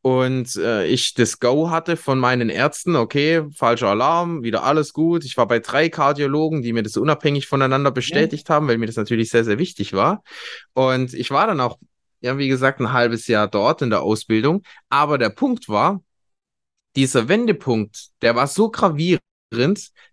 Und 0.03 0.55
äh, 0.55 0.87
ich 0.87 1.13
das 1.13 1.39
Go 1.39 1.69
hatte 1.69 1.95
von 1.95 2.17
meinen 2.17 2.49
Ärzten, 2.49 2.95
okay, 2.95 3.43
falscher 3.55 3.89
Alarm, 3.89 4.41
wieder 4.41 4.63
alles 4.63 4.93
gut. 4.93 5.23
Ich 5.25 5.37
war 5.37 5.47
bei 5.47 5.59
drei 5.59 5.89
Kardiologen, 5.89 6.63
die 6.63 6.73
mir 6.73 6.81
das 6.81 6.97
unabhängig 6.97 7.45
voneinander 7.45 7.91
bestätigt 7.91 8.49
ja. 8.49 8.55
haben, 8.55 8.67
weil 8.67 8.79
mir 8.79 8.87
das 8.87 8.95
natürlich 8.95 9.29
sehr, 9.29 9.43
sehr 9.43 9.59
wichtig 9.59 9.93
war. 9.93 10.23
Und 10.73 11.13
ich 11.13 11.29
war 11.29 11.45
dann 11.45 11.59
auch 11.59 11.77
ja, 12.21 12.37
wie 12.37 12.47
gesagt, 12.47 12.79
ein 12.79 12.93
halbes 12.93 13.27
Jahr 13.27 13.47
dort 13.47 13.81
in 13.81 13.89
der 13.89 14.01
Ausbildung. 14.01 14.63
Aber 14.89 15.17
der 15.17 15.29
Punkt 15.29 15.69
war, 15.69 16.03
dieser 16.95 17.27
Wendepunkt, 17.27 18.09
der 18.21 18.35
war 18.35 18.47
so 18.47 18.69
gravierend, 18.69 19.21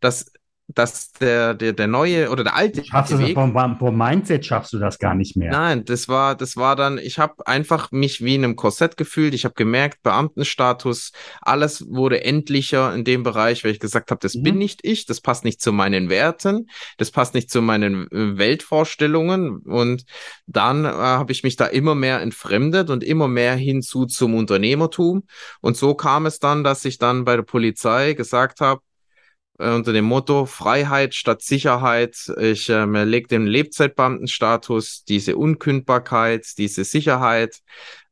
dass 0.01 0.33
dass 0.69 1.13
der, 1.13 1.55
der, 1.55 1.73
der 1.73 1.87
neue 1.87 2.31
oder 2.31 2.45
der 2.45 2.55
alte 2.55 2.85
schaffst 2.85 3.19
Weg, 3.19 3.35
vom, 3.35 3.55
vom 3.79 3.97
Mindset 3.97 4.45
schaffst 4.45 4.75
du 4.75 4.79
das 4.79 4.99
gar 4.99 5.15
nicht 5.15 5.35
mehr. 5.35 5.51
Nein, 5.51 5.87
das 5.87 6.09
war, 6.09 6.35
das 6.35 6.57
war 6.59 6.77
dann, 6.77 6.99
ich 6.99 7.19
habe 7.19 7.47
einfach 7.47 7.91
mich 7.91 8.23
wie 8.23 8.35
in 8.35 8.45
einem 8.45 8.55
Korsett 8.55 8.99
gefühlt. 8.99 9.33
Ich 9.33 9.47
habe 9.47 9.55
gemerkt, 9.55 10.03
Beamtenstatus, 10.03 11.13
alles 11.41 11.87
wurde 11.89 12.23
endlicher 12.23 12.95
in 12.95 13.05
dem 13.05 13.23
Bereich, 13.23 13.65
weil 13.65 13.71
ich 13.71 13.81
gesagt 13.81 14.11
habe, 14.11 14.21
das 14.21 14.35
mhm. 14.35 14.43
bin 14.43 14.59
nicht 14.59 14.81
ich, 14.83 15.07
das 15.07 15.23
passt 15.23 15.45
nicht 15.45 15.63
zu 15.63 15.73
meinen 15.73 16.11
Werten, 16.11 16.69
das 16.99 17.11
passt 17.11 17.33
nicht 17.33 17.51
zu 17.51 17.63
meinen 17.63 18.07
äh, 18.13 18.37
Weltvorstellungen. 18.37 19.61
Und 19.61 20.05
dann 20.47 20.85
äh, 20.85 20.89
habe 20.89 21.33
ich 21.33 21.45
mich 21.45 21.57
da 21.57 21.65
immer 21.65 21.95
mehr 21.95 22.21
entfremdet 22.21 22.91
und 22.91 23.03
immer 23.03 23.27
mehr 23.27 23.57
hinzu 23.57 24.05
zum 24.05 24.35
Unternehmertum. 24.35 25.23
Und 25.63 25.79
so 25.79 25.95
kam 25.95 26.27
es 26.27 26.41
dann, 26.41 26.63
dass 26.63 26.85
ich 26.85 26.99
dann 26.99 27.25
bei 27.25 27.37
der 27.37 27.43
Polizei 27.43 28.13
gesagt 28.13 28.61
habe, 28.61 28.83
äh, 29.59 29.71
unter 29.71 29.93
dem 29.93 30.05
Motto 30.05 30.47
Freiheit 30.47 31.15
statt 31.15 31.43
Sicherheit. 31.43 32.33
Ich 32.41 32.69
äh, 32.69 32.85
lege 33.05 33.29
den 33.29 33.47
Lebzeitbeamtenstatus, 33.47 35.05
diese 35.05 35.37
Unkündbarkeit, 35.37 36.47
diese 36.59 36.85
Sicherheit 36.85 37.59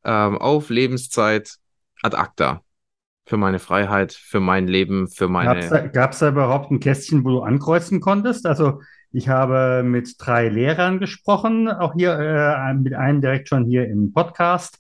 ähm, 0.05 0.39
auf 0.39 0.71
Lebenszeit 0.71 1.57
ad 2.03 2.17
acta. 2.17 2.63
Für 3.29 3.37
meine 3.37 3.59
Freiheit, 3.59 4.13
für 4.13 4.39
mein 4.39 4.69
Leben, 4.69 5.09
für 5.09 5.27
meine. 5.29 5.69
Gab 5.93 6.13
es 6.13 6.21
da, 6.21 6.27
da 6.27 6.33
überhaupt 6.33 6.71
ein 6.71 6.79
Kästchen, 6.79 7.25
wo 7.25 7.31
du 7.31 7.41
ankreuzen 7.41 8.01
konntest? 8.01 8.47
Also 8.47 8.81
ich 9.11 9.29
habe 9.29 9.83
mit 9.83 10.15
drei 10.19 10.49
Lehrern 10.49 11.01
gesprochen, 11.01 11.69
auch 11.69 11.95
hier 11.95 12.19
äh, 12.19 12.75
mit 12.75 12.95
einem 12.95 13.21
direkt 13.21 13.49
schon 13.49 13.65
hier 13.65 13.89
im 13.89 14.13
Podcast 14.13 14.79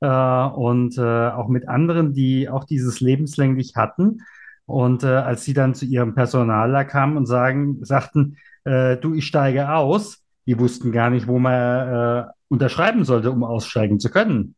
äh, 0.00 0.06
und 0.08 0.98
äh, 0.98 1.00
auch 1.00 1.48
mit 1.48 1.68
anderen, 1.68 2.12
die 2.12 2.48
auch 2.48 2.64
dieses 2.64 3.00
lebenslänglich 3.00 3.76
hatten. 3.76 4.22
Und 4.66 5.04
äh, 5.04 5.06
als 5.06 5.44
sie 5.44 5.54
dann 5.54 5.74
zu 5.74 5.86
ihrem 5.86 6.14
Personaler 6.14 6.84
kamen 6.84 7.16
und 7.16 7.26
sagen, 7.26 7.84
sagten, 7.84 8.36
äh, 8.64 8.96
du, 8.96 9.14
ich 9.14 9.26
steige 9.26 9.72
aus, 9.72 10.24
die 10.46 10.58
wussten 10.58 10.92
gar 10.92 11.10
nicht, 11.10 11.26
wo 11.28 11.38
man 11.38 11.54
äh, 11.54 12.24
unterschreiben 12.48 13.04
sollte, 13.04 13.30
um 13.30 13.44
aussteigen 13.44 14.00
zu 14.00 14.10
können. 14.10 14.54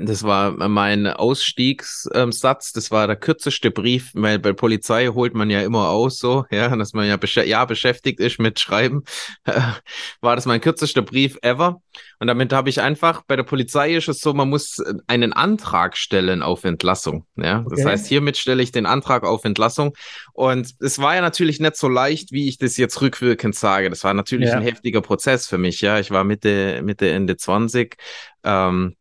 Das 0.00 0.22
war 0.22 0.52
mein 0.68 1.06
Ausstiegssatz. 1.06 2.72
Das 2.72 2.90
war 2.90 3.06
der 3.06 3.16
kürzeste 3.16 3.70
Brief, 3.70 4.10
weil 4.14 4.38
bei 4.38 4.52
Polizei 4.52 5.08
holt 5.08 5.34
man 5.34 5.50
ja 5.50 5.60
immer 5.62 5.88
aus, 5.88 6.18
so, 6.18 6.44
ja, 6.50 6.74
dass 6.74 6.92
man 6.92 7.06
ja, 7.06 7.16
besch 7.16 7.36
ja 7.36 7.64
beschäftigt 7.64 8.20
ist 8.20 8.38
mit 8.38 8.58
Schreiben. 8.60 9.04
war 10.20 10.36
das 10.36 10.46
mein 10.46 10.60
kürzester 10.60 11.02
Brief 11.02 11.38
ever. 11.42 11.80
Und 12.18 12.28
damit 12.28 12.52
habe 12.52 12.70
ich 12.70 12.80
einfach, 12.80 13.22
bei 13.26 13.36
der 13.36 13.42
Polizei 13.42 13.94
ist 13.96 14.08
es 14.08 14.20
so, 14.20 14.32
man 14.32 14.48
muss 14.48 14.82
einen 15.06 15.32
Antrag 15.32 15.96
stellen 15.96 16.42
auf 16.42 16.64
Entlassung. 16.64 17.26
Ja, 17.36 17.60
okay. 17.60 17.74
das 17.76 17.84
heißt, 17.84 18.06
hiermit 18.06 18.36
stelle 18.36 18.62
ich 18.62 18.72
den 18.72 18.86
Antrag 18.86 19.24
auf 19.24 19.44
Entlassung. 19.44 19.94
Und 20.32 20.74
es 20.80 20.98
war 20.98 21.16
ja 21.16 21.20
natürlich 21.20 21.60
nicht 21.60 21.76
so 21.76 21.88
leicht, 21.88 22.32
wie 22.32 22.48
ich 22.48 22.58
das 22.58 22.76
jetzt 22.76 23.00
rückwirkend 23.00 23.54
sage. 23.54 23.90
Das 23.90 24.04
war 24.04 24.14
natürlich 24.14 24.50
ja. 24.50 24.56
ein 24.56 24.62
heftiger 24.62 25.00
Prozess 25.02 25.46
für 25.48 25.58
mich. 25.58 25.80
Ja, 25.80 25.98
ich 25.98 26.10
war 26.10 26.24
Mitte, 26.24 26.80
Mitte, 26.82 27.10
Ende 27.10 27.36
20. 27.36 27.96
Ähm, 28.44 28.96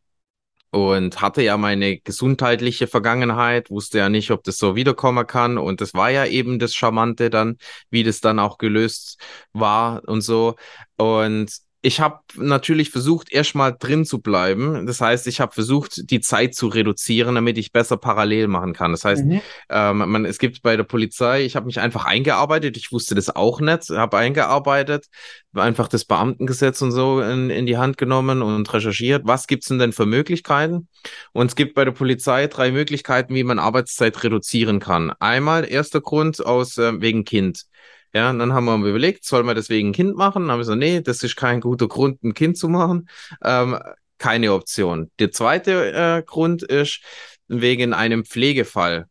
und 0.71 1.21
hatte 1.21 1.41
ja 1.43 1.57
meine 1.57 1.99
gesundheitliche 1.99 2.87
Vergangenheit, 2.87 3.69
wusste 3.69 3.99
ja 3.99 4.09
nicht, 4.09 4.31
ob 4.31 4.43
das 4.43 4.57
so 4.57 4.75
wiederkommen 4.75 5.27
kann. 5.27 5.57
Und 5.57 5.81
das 5.81 5.93
war 5.93 6.09
ja 6.09 6.25
eben 6.25 6.59
das 6.59 6.73
Charmante 6.73 7.29
dann, 7.29 7.57
wie 7.89 8.03
das 8.03 8.21
dann 8.21 8.39
auch 8.39 8.57
gelöst 8.57 9.19
war 9.53 10.01
und 10.07 10.21
so. 10.21 10.55
Und 10.97 11.51
ich 11.83 11.99
habe 11.99 12.19
natürlich 12.35 12.91
versucht, 12.91 13.31
erstmal 13.31 13.75
drin 13.77 14.05
zu 14.05 14.21
bleiben. 14.21 14.85
Das 14.85 15.01
heißt, 15.01 15.25
ich 15.25 15.41
habe 15.41 15.51
versucht, 15.51 16.11
die 16.11 16.21
Zeit 16.21 16.53
zu 16.53 16.67
reduzieren, 16.67 17.33
damit 17.33 17.57
ich 17.57 17.71
besser 17.71 17.97
parallel 17.97 18.47
machen 18.47 18.73
kann. 18.73 18.91
Das 18.91 19.03
heißt, 19.03 19.25
mhm. 19.25 19.41
ähm, 19.69 19.97
man, 19.97 20.25
es 20.25 20.37
gibt 20.37 20.61
bei 20.61 20.77
der 20.77 20.83
Polizei, 20.83 21.43
ich 21.43 21.55
habe 21.55 21.65
mich 21.65 21.79
einfach 21.79 22.05
eingearbeitet. 22.05 22.77
Ich 22.77 22.91
wusste 22.91 23.15
das 23.15 23.35
auch 23.35 23.61
nicht, 23.61 23.89
habe 23.89 24.17
eingearbeitet, 24.17 25.07
einfach 25.55 25.87
das 25.87 26.05
Beamtengesetz 26.05 26.83
und 26.83 26.91
so 26.91 27.19
in, 27.19 27.49
in 27.49 27.65
die 27.65 27.77
Hand 27.77 27.97
genommen 27.97 28.43
und 28.43 28.71
recherchiert. 28.71 29.23
Was 29.25 29.47
gibt's 29.47 29.69
denn 29.69 29.79
denn 29.79 29.91
für 29.91 30.05
Möglichkeiten? 30.05 30.87
Und 31.31 31.47
es 31.47 31.55
gibt 31.55 31.73
bei 31.73 31.83
der 31.83 31.93
Polizei 31.93 32.45
drei 32.45 32.71
Möglichkeiten, 32.71 33.33
wie 33.33 33.43
man 33.43 33.57
Arbeitszeit 33.57 34.23
reduzieren 34.23 34.79
kann. 34.79 35.13
Einmal 35.19 35.67
erster 35.67 36.01
Grund 36.01 36.45
aus 36.45 36.77
äh, 36.77 37.01
wegen 37.01 37.25
Kind. 37.25 37.65
Ja, 38.13 38.29
und 38.29 38.39
dann 38.39 38.53
haben 38.53 38.65
wir 38.65 38.75
überlegt, 38.89 39.23
soll 39.23 39.43
man 39.43 39.55
deswegen 39.55 39.89
ein 39.89 39.93
Kind 39.93 40.15
machen? 40.15 40.43
Dann 40.43 40.51
haben 40.51 40.59
wir 40.59 40.65
so, 40.65 40.75
nee, 40.75 41.01
das 41.01 41.23
ist 41.23 41.35
kein 41.35 41.61
guter 41.61 41.87
Grund, 41.87 42.23
ein 42.23 42.33
Kind 42.33 42.57
zu 42.57 42.67
machen. 42.67 43.07
Ähm, 43.43 43.79
keine 44.17 44.53
Option. 44.53 45.09
Der 45.19 45.31
zweite 45.31 45.93
äh, 45.93 46.23
Grund 46.23 46.61
ist 46.63 47.01
wegen 47.47 47.93
einem 47.93 48.25
Pflegefall. 48.25 49.07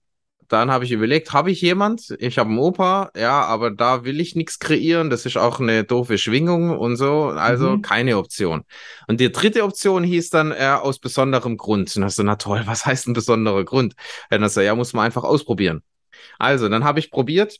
Dann 0.50 0.70
habe 0.72 0.84
ich 0.84 0.90
überlegt, 0.90 1.32
habe 1.32 1.52
ich 1.52 1.60
jemand? 1.60 2.16
Ich 2.18 2.36
habe 2.36 2.50
einen 2.50 2.58
Opa, 2.58 3.10
ja, 3.16 3.42
aber 3.42 3.70
da 3.70 4.04
will 4.04 4.18
ich 4.20 4.34
nichts 4.34 4.58
kreieren. 4.58 5.08
Das 5.08 5.24
ist 5.24 5.36
auch 5.36 5.60
eine 5.60 5.84
doofe 5.84 6.18
Schwingung 6.18 6.76
und 6.76 6.96
so. 6.96 7.26
Also 7.26 7.76
mhm. 7.76 7.82
keine 7.82 8.18
Option. 8.18 8.64
Und 9.06 9.20
die 9.20 9.30
dritte 9.30 9.62
Option 9.62 10.02
hieß 10.02 10.30
dann 10.30 10.50
äh, 10.50 10.76
aus 10.80 10.98
besonderem 10.98 11.56
Grund. 11.56 11.96
Und 11.96 12.02
hast 12.02 12.18
du, 12.18 12.24
na 12.24 12.34
toll, 12.34 12.62
was 12.66 12.84
heißt 12.84 13.06
ein 13.06 13.12
besonderer 13.12 13.64
Grund? 13.64 13.94
Dann 14.28 14.42
hast 14.42 14.56
du, 14.56 14.64
ja, 14.64 14.74
muss 14.74 14.92
man 14.92 15.06
einfach 15.06 15.22
ausprobieren. 15.22 15.82
Also, 16.38 16.68
dann 16.68 16.82
habe 16.82 16.98
ich 16.98 17.12
probiert, 17.12 17.58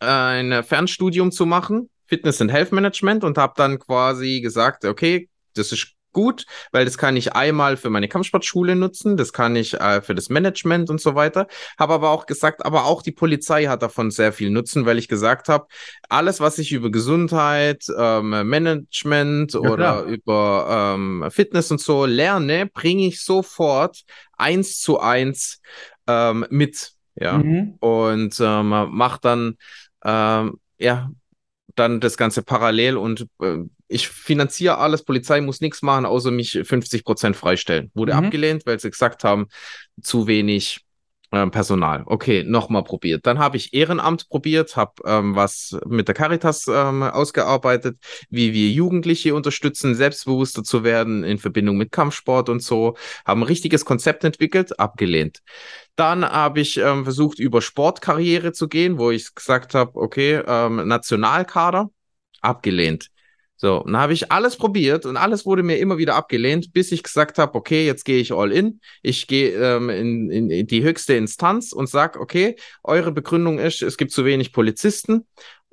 ein 0.00 0.62
Fernstudium 0.64 1.32
zu 1.32 1.46
machen, 1.46 1.90
Fitness 2.06 2.40
and 2.40 2.52
Health 2.52 2.72
Management, 2.72 3.24
und 3.24 3.38
habe 3.38 3.54
dann 3.56 3.78
quasi 3.78 4.40
gesagt, 4.40 4.84
okay, 4.84 5.28
das 5.54 5.72
ist 5.72 5.96
gut, 6.16 6.46
weil 6.72 6.86
das 6.86 6.96
kann 6.96 7.14
ich 7.14 7.34
einmal 7.34 7.76
für 7.76 7.90
meine 7.90 8.08
Kampfsportschule 8.08 8.74
nutzen, 8.74 9.18
das 9.18 9.34
kann 9.34 9.54
ich 9.54 9.74
äh, 9.74 10.00
für 10.00 10.14
das 10.14 10.30
Management 10.30 10.88
und 10.88 10.98
so 10.98 11.14
weiter. 11.14 11.46
Habe 11.78 11.92
aber 11.92 12.08
auch 12.08 12.24
gesagt, 12.24 12.64
aber 12.64 12.86
auch 12.86 13.02
die 13.02 13.12
Polizei 13.12 13.66
hat 13.66 13.82
davon 13.82 14.10
sehr 14.10 14.32
viel 14.32 14.48
Nutzen, 14.48 14.86
weil 14.86 14.96
ich 14.96 15.08
gesagt 15.08 15.50
habe, 15.50 15.66
alles, 16.08 16.40
was 16.40 16.56
ich 16.56 16.72
über 16.72 16.90
Gesundheit, 16.90 17.84
ähm, 17.98 18.30
Management 18.30 19.52
ja, 19.52 19.60
oder 19.60 19.76
klar. 19.76 20.04
über 20.04 20.94
ähm, 20.94 21.26
Fitness 21.30 21.70
und 21.70 21.82
so 21.82 22.06
lerne, 22.06 22.64
bringe 22.64 23.08
ich 23.08 23.22
sofort 23.22 24.00
eins 24.38 24.80
zu 24.80 24.98
eins 24.98 25.60
ähm, 26.06 26.46
mit. 26.48 26.92
Ja. 27.14 27.36
Mhm. 27.36 27.76
Und 27.80 28.40
ähm, 28.40 28.68
macht 28.68 29.26
dann 29.26 29.56
ähm, 30.06 30.58
ja 30.78 31.10
dann 31.74 32.00
das 32.00 32.16
Ganze 32.16 32.42
parallel 32.42 32.96
und 32.96 33.26
äh, 33.40 33.58
ich 33.88 34.08
finanziere 34.08 34.78
alles, 34.78 35.04
Polizei 35.04 35.40
muss 35.40 35.60
nichts 35.60 35.82
machen, 35.82 36.06
außer 36.06 36.30
mich 36.30 36.58
50 36.64 37.04
Prozent 37.04 37.36
freistellen. 37.36 37.90
Wurde 37.94 38.14
mhm. 38.14 38.24
abgelehnt, 38.24 38.66
weil 38.66 38.80
sie 38.80 38.90
gesagt 38.90 39.22
haben, 39.24 39.46
zu 40.02 40.26
wenig 40.26 40.85
ähm, 41.32 41.50
Personal. 41.50 42.04
Okay, 42.06 42.44
nochmal 42.44 42.84
probiert. 42.84 43.26
Dann 43.26 43.38
habe 43.38 43.56
ich 43.56 43.74
Ehrenamt 43.74 44.28
probiert, 44.28 44.76
habe 44.76 44.92
ähm, 45.04 45.34
was 45.34 45.76
mit 45.86 46.08
der 46.08 46.14
Caritas 46.14 46.66
ähm, 46.68 47.02
ausgearbeitet, 47.02 47.98
wie 48.30 48.52
wir 48.52 48.70
Jugendliche 48.70 49.34
unterstützen, 49.34 49.94
selbstbewusster 49.94 50.62
zu 50.62 50.84
werden 50.84 51.24
in 51.24 51.38
Verbindung 51.38 51.76
mit 51.76 51.92
Kampfsport 51.92 52.48
und 52.48 52.62
so. 52.62 52.96
Haben 53.24 53.40
ein 53.40 53.46
richtiges 53.46 53.84
Konzept 53.84 54.24
entwickelt, 54.24 54.78
abgelehnt. 54.78 55.40
Dann 55.96 56.24
habe 56.24 56.60
ich 56.60 56.76
ähm, 56.76 57.04
versucht, 57.04 57.38
über 57.38 57.62
Sportkarriere 57.62 58.52
zu 58.52 58.68
gehen, 58.68 58.98
wo 58.98 59.10
ich 59.10 59.34
gesagt 59.34 59.74
habe, 59.74 59.92
okay, 59.96 60.42
ähm, 60.46 60.86
Nationalkader, 60.86 61.90
abgelehnt. 62.40 63.10
So, 63.58 63.82
dann 63.86 63.96
habe 63.96 64.12
ich 64.12 64.30
alles 64.30 64.56
probiert 64.56 65.06
und 65.06 65.16
alles 65.16 65.46
wurde 65.46 65.62
mir 65.62 65.78
immer 65.78 65.96
wieder 65.96 66.14
abgelehnt, 66.14 66.74
bis 66.74 66.92
ich 66.92 67.02
gesagt 67.02 67.38
habe, 67.38 67.54
okay, 67.54 67.86
jetzt 67.86 68.04
gehe 68.04 68.20
ich 68.20 68.32
all 68.32 68.52
in. 68.52 68.80
Ich 69.02 69.26
gehe 69.26 69.52
ähm, 69.52 69.88
in, 69.88 70.30
in, 70.30 70.50
in 70.50 70.66
die 70.66 70.82
höchste 70.82 71.14
Instanz 71.14 71.72
und 71.72 71.88
sage, 71.88 72.20
okay, 72.20 72.56
eure 72.84 73.12
Begründung 73.12 73.58
ist, 73.58 73.80
es 73.80 73.96
gibt 73.96 74.12
zu 74.12 74.26
wenig 74.26 74.52
Polizisten. 74.52 75.26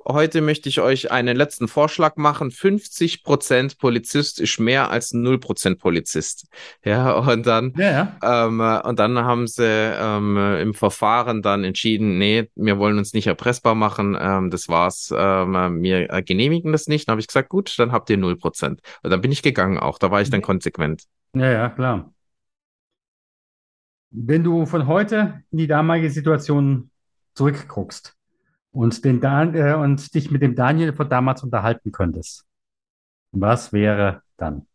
Heute 0.06 0.42
möchte 0.42 0.68
ich 0.68 0.80
euch 0.80 1.10
einen 1.10 1.34
letzten 1.34 1.66
Vorschlag 1.66 2.16
machen. 2.16 2.50
50 2.50 3.24
Prozent 3.24 3.78
Polizist 3.78 4.38
ist 4.38 4.60
mehr 4.60 4.90
als 4.90 5.14
0 5.14 5.38
Prozent 5.38 5.78
Polizist. 5.78 6.46
Ja, 6.84 7.12
und 7.12 7.46
dann, 7.46 7.72
ja, 7.76 8.16
ja. 8.20 8.46
Ähm, 8.46 8.60
und 8.60 8.98
dann 8.98 9.18
haben 9.18 9.46
sie 9.46 9.64
ähm, 9.64 10.36
im 10.60 10.74
Verfahren 10.74 11.40
dann 11.40 11.64
entschieden, 11.64 12.18
nee, 12.18 12.50
wir 12.54 12.78
wollen 12.78 12.98
uns 12.98 13.14
nicht 13.14 13.26
erpressbar 13.26 13.74
machen. 13.74 14.16
Ähm, 14.20 14.50
das 14.50 14.68
war's. 14.68 15.12
Ähm, 15.16 15.82
wir 15.82 16.06
genehmigen 16.22 16.72
das 16.72 16.86
nicht. 16.86 17.08
Dann 17.08 17.12
habe 17.12 17.20
ich 17.20 17.26
gesagt, 17.26 17.48
gut, 17.48 17.74
dann 17.78 17.92
habt 17.92 18.10
ihr 18.10 18.18
0 18.18 18.36
Prozent. 18.36 18.80
Und 19.02 19.10
dann 19.10 19.22
bin 19.22 19.32
ich 19.32 19.42
gegangen 19.42 19.78
auch. 19.78 19.98
Da 19.98 20.10
war 20.10 20.20
ich 20.20 20.28
dann 20.28 20.40
mhm. 20.40 20.44
konsequent. 20.44 21.04
Ja, 21.34 21.50
ja, 21.50 21.68
klar. 21.70 22.12
Wenn 24.10 24.44
du 24.44 24.66
von 24.66 24.86
heute 24.86 25.42
in 25.50 25.58
die 25.58 25.66
damalige 25.66 26.10
Situation 26.10 26.90
zurückguckst, 27.34 28.14
und, 28.74 29.04
den 29.04 29.20
Dan 29.20 29.54
äh, 29.54 29.74
und 29.74 30.14
dich 30.14 30.30
mit 30.30 30.42
dem 30.42 30.54
Daniel 30.54 30.92
von 30.92 31.08
damals 31.08 31.42
unterhalten 31.42 31.92
könntest, 31.92 32.44
was 33.30 33.72
wäre 33.72 34.22
dann? 34.36 34.66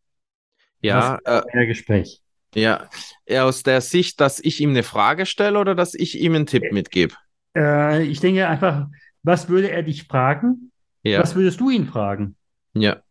Ja, 0.82 1.20
was 1.26 1.46
wäre 1.52 1.64
äh, 1.64 1.68
Gespräch. 1.68 2.22
Ja, 2.56 2.90
aus 3.30 3.62
der 3.62 3.82
Sicht, 3.82 4.22
dass 4.22 4.40
ich 4.40 4.60
ihm 4.62 4.72
eine 4.72 4.84
Frage 4.84 5.26
stelle 5.26 5.60
oder 5.60 5.76
dass 5.76 5.94
ich 5.94 6.20
ihm 6.20 6.34
einen 6.34 6.46
Tipp 6.46 6.72
mitgebe? 6.72 7.14
Äh, 7.56 8.04
ich 8.04 8.22
denke 8.22 8.48
einfach, 8.48 8.88
was 9.22 9.50
würde 9.50 9.70
er 9.70 9.84
dich 9.84 10.06
fragen? 10.06 10.72
Ja. 11.04 11.20
Was 11.20 11.36
würdest 11.36 11.60
du 11.60 11.70
ihn 11.70 11.86
fragen? 11.86 12.36
Ja. 12.74 13.02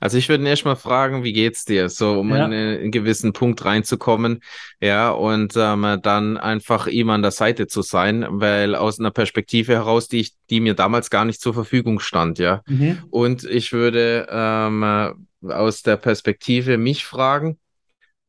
Also 0.00 0.18
ich 0.18 0.28
würde 0.28 0.44
ihn 0.44 0.48
erstmal 0.48 0.76
fragen, 0.76 1.24
wie 1.24 1.32
geht's 1.32 1.64
dir? 1.64 1.88
So, 1.88 2.20
um 2.20 2.30
ja. 2.30 2.46
in 2.46 2.52
einen 2.52 2.90
gewissen 2.90 3.32
Punkt 3.32 3.64
reinzukommen, 3.64 4.40
ja, 4.80 5.10
und 5.10 5.54
ähm, 5.56 5.98
dann 6.02 6.36
einfach 6.36 6.86
ihm 6.86 7.10
an 7.10 7.22
der 7.22 7.30
Seite 7.30 7.66
zu 7.66 7.82
sein, 7.82 8.26
weil 8.28 8.74
aus 8.74 8.98
einer 8.98 9.10
Perspektive 9.10 9.72
heraus, 9.72 10.08
die 10.08 10.20
ich, 10.20 10.32
die 10.50 10.60
mir 10.60 10.74
damals 10.74 11.10
gar 11.10 11.24
nicht 11.24 11.40
zur 11.40 11.54
Verfügung 11.54 12.00
stand, 12.00 12.38
ja. 12.38 12.62
Mhm. 12.66 12.98
Und 13.10 13.44
ich 13.44 13.72
würde 13.72 14.26
ähm, 14.30 15.28
aus 15.42 15.82
der 15.82 15.96
Perspektive 15.96 16.78
mich 16.78 17.04
fragen, 17.04 17.58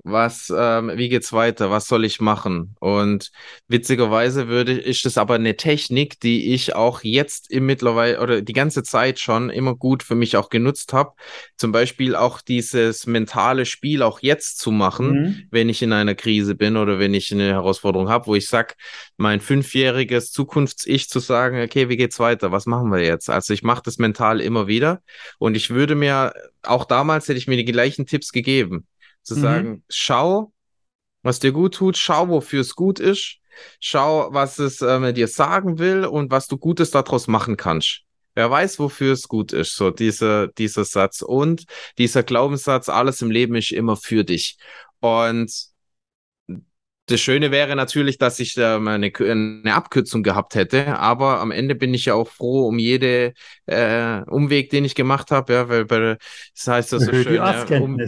was, 0.04 0.54
ähm, 0.56 0.92
wie 0.96 1.08
geht's 1.08 1.32
weiter, 1.32 1.72
was 1.72 1.88
soll 1.88 2.04
ich 2.04 2.20
machen? 2.20 2.76
Und 2.80 3.32
witzigerweise 3.70 4.50
würde, 4.50 4.74
ist 4.74 5.06
das 5.06 5.18
aber 5.18 5.36
eine 5.36 5.56
Technik, 5.56 6.20
die 6.20 6.54
ich 6.54 6.76
auch 6.76 7.04
jetzt 7.04 7.50
im 7.50 7.66
mittlerweile 7.66 8.20
oder 8.20 8.42
die 8.42 8.54
ganze 8.54 8.84
Zeit 8.84 9.20
schon 9.20 9.50
immer 9.50 9.76
gut 9.76 10.04
für 10.04 10.16
mich 10.16 10.36
auch 10.36 10.50
genutzt 10.50 10.92
habe. 10.92 11.14
Zum 11.56 11.72
Beispiel 11.72 12.18
auch 12.18 12.42
dieses 12.42 13.08
mentale 13.08 13.66
Spiel 13.66 14.04
auch 14.04 14.20
jetzt 14.22 14.60
zu 14.60 14.72
machen, 14.72 15.12
mhm. 15.12 15.44
wenn 15.52 15.70
ich 15.70 15.82
in 15.82 15.94
einer 15.94 16.16
Krise 16.16 16.56
bin 16.56 16.76
oder 16.76 17.00
wenn 17.00 17.14
ich 17.14 17.32
eine 17.32 17.48
Herausforderung 17.48 18.10
habe, 18.10 18.28
wo 18.28 18.36
ich 18.36 18.50
sag, 18.50 18.76
mein 19.16 19.40
fünfjähriges 19.40 20.32
Zukunfts-Ich 20.32 21.08
zu 21.08 21.20
sagen, 21.20 21.62
okay, 21.62 21.88
wie 21.88 21.98
geht's 21.98 22.20
weiter? 22.20 22.52
Was 22.52 22.66
machen 22.66 22.92
wir 22.92 23.00
jetzt? 23.00 23.30
Also 23.30 23.54
ich 23.54 23.64
mache 23.64 23.84
das 23.86 24.00
mental 24.00 24.42
immer 24.42 24.68
wieder 24.68 25.02
und 25.40 25.56
ich 25.56 25.70
würde 25.70 25.96
mir, 25.96 26.34
auch 26.62 26.84
damals 26.84 27.30
hätte 27.30 27.38
ich 27.38 27.48
mir 27.48 27.58
die 27.58 27.64
gleichen 27.64 28.06
Tipps 28.06 28.34
gegeben 28.34 28.86
zu 29.24 29.36
mhm. 29.36 29.42
sagen, 29.42 29.84
schau, 29.90 30.54
was 31.22 31.40
dir 31.40 31.52
gut 31.52 31.76
tut, 31.76 31.98
schau, 31.98 32.30
wofür 32.30 32.62
es 32.62 32.76
gut 32.76 33.00
ist, 33.00 33.38
schau, 33.80 34.30
was 34.32 34.60
es 34.60 34.82
ähm, 34.82 35.14
dir 35.14 35.28
sagen 35.28 35.80
will 35.80 36.06
und 36.06 36.32
was 36.32 36.48
du 36.48 36.58
Gutes 36.58 36.92
daraus 36.92 37.28
machen 37.28 37.58
kannst. 37.58 38.02
Wer 38.36 38.50
weiß, 38.50 38.80
wofür 38.80 39.14
es 39.14 39.28
gut 39.28 39.54
ist, 39.54 39.76
so 39.76 39.92
dieser, 39.92 40.48
dieser 40.48 40.86
Satz 40.86 41.22
und 41.22 41.66
dieser 41.98 42.24
Glaubenssatz, 42.24 42.90
alles 42.90 43.22
im 43.22 43.30
Leben 43.30 43.56
ist 43.56 43.72
immer 43.72 43.96
für 43.96 44.24
dich. 44.24 44.58
Und 45.00 45.52
das 47.08 47.20
Schöne 47.20 47.52
wäre 47.52 47.76
natürlich, 47.76 48.18
dass 48.18 48.40
ich 48.40 48.56
ähm, 48.58 48.88
eine, 48.88 49.12
eine 49.20 49.74
Abkürzung 49.74 50.24
gehabt 50.24 50.56
hätte, 50.56 50.98
aber 50.98 51.42
am 51.42 51.52
Ende 51.52 51.76
bin 51.76 51.94
ich 51.94 52.06
ja 52.06 52.14
auch 52.14 52.30
froh 52.30 52.68
um 52.68 52.80
jede 52.80 53.34
äh, 53.66 54.22
Umweg, 54.22 54.70
den 54.70 54.86
ich 54.86 54.96
gemacht 54.96 55.30
habe, 55.30 55.54
ja, 55.54 55.70
weil 55.70 55.86
bei, 55.86 56.18
das 56.56 56.68
heißt 56.68 56.94
das 56.94 57.04
so 57.04 57.12
schön, 57.12 57.36
ja, 57.36 57.66
um, 57.82 58.00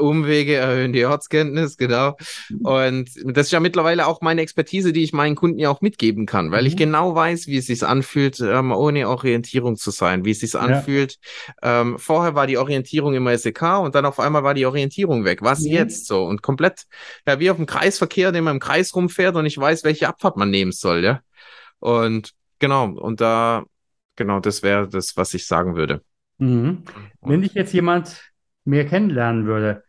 Umwege 0.00 0.56
erhöhen 0.56 0.92
die 0.92 1.04
Ortskenntnis, 1.04 1.76
genau. 1.76 2.16
Und 2.62 3.10
das 3.24 3.46
ist 3.46 3.52
ja 3.52 3.60
mittlerweile 3.60 4.06
auch 4.06 4.20
meine 4.20 4.42
Expertise, 4.42 4.92
die 4.92 5.02
ich 5.02 5.12
meinen 5.12 5.36
Kunden 5.36 5.58
ja 5.58 5.70
auch 5.70 5.80
mitgeben 5.80 6.26
kann, 6.26 6.50
weil 6.50 6.62
mhm. 6.62 6.68
ich 6.68 6.76
genau 6.76 7.14
weiß, 7.14 7.46
wie 7.46 7.58
es 7.58 7.66
sich 7.66 7.84
anfühlt, 7.84 8.40
ähm, 8.40 8.72
ohne 8.72 9.08
Orientierung 9.08 9.76
zu 9.76 9.90
sein, 9.90 10.24
wie 10.24 10.30
es 10.30 10.40
sich 10.40 10.56
anfühlt. 10.56 11.18
Ja. 11.62 11.82
Ähm, 11.82 11.98
vorher 11.98 12.34
war 12.34 12.46
die 12.46 12.58
Orientierung 12.58 13.14
immer 13.14 13.36
SEK 13.36 13.80
und 13.80 13.94
dann 13.94 14.06
auf 14.06 14.20
einmal 14.20 14.42
war 14.42 14.54
die 14.54 14.66
Orientierung 14.66 15.24
weg. 15.24 15.42
Was 15.42 15.60
mhm. 15.60 15.72
jetzt 15.72 16.06
so? 16.06 16.24
Und 16.24 16.42
komplett, 16.42 16.86
ja, 17.26 17.38
wie 17.40 17.50
auf 17.50 17.56
dem 17.56 17.66
Kreisverkehr, 17.66 18.32
den 18.32 18.44
man 18.44 18.56
im 18.56 18.60
Kreis 18.60 18.94
rumfährt 18.94 19.36
und 19.36 19.46
ich 19.46 19.58
weiß, 19.58 19.84
welche 19.84 20.08
Abfahrt 20.08 20.36
man 20.36 20.50
nehmen 20.50 20.72
soll, 20.72 21.04
ja. 21.04 21.20
Und 21.78 22.32
genau, 22.58 22.90
und 22.90 23.20
da, 23.20 23.64
genau, 24.16 24.40
das 24.40 24.62
wäre 24.62 24.88
das, 24.88 25.16
was 25.16 25.34
ich 25.34 25.46
sagen 25.46 25.76
würde. 25.76 26.02
Mhm. 26.38 26.84
Wenn 27.20 27.42
dich 27.42 27.54
jetzt 27.54 27.72
jemand 27.72 28.32
mehr 28.64 28.86
kennenlernen 28.86 29.46
würde, 29.46 29.82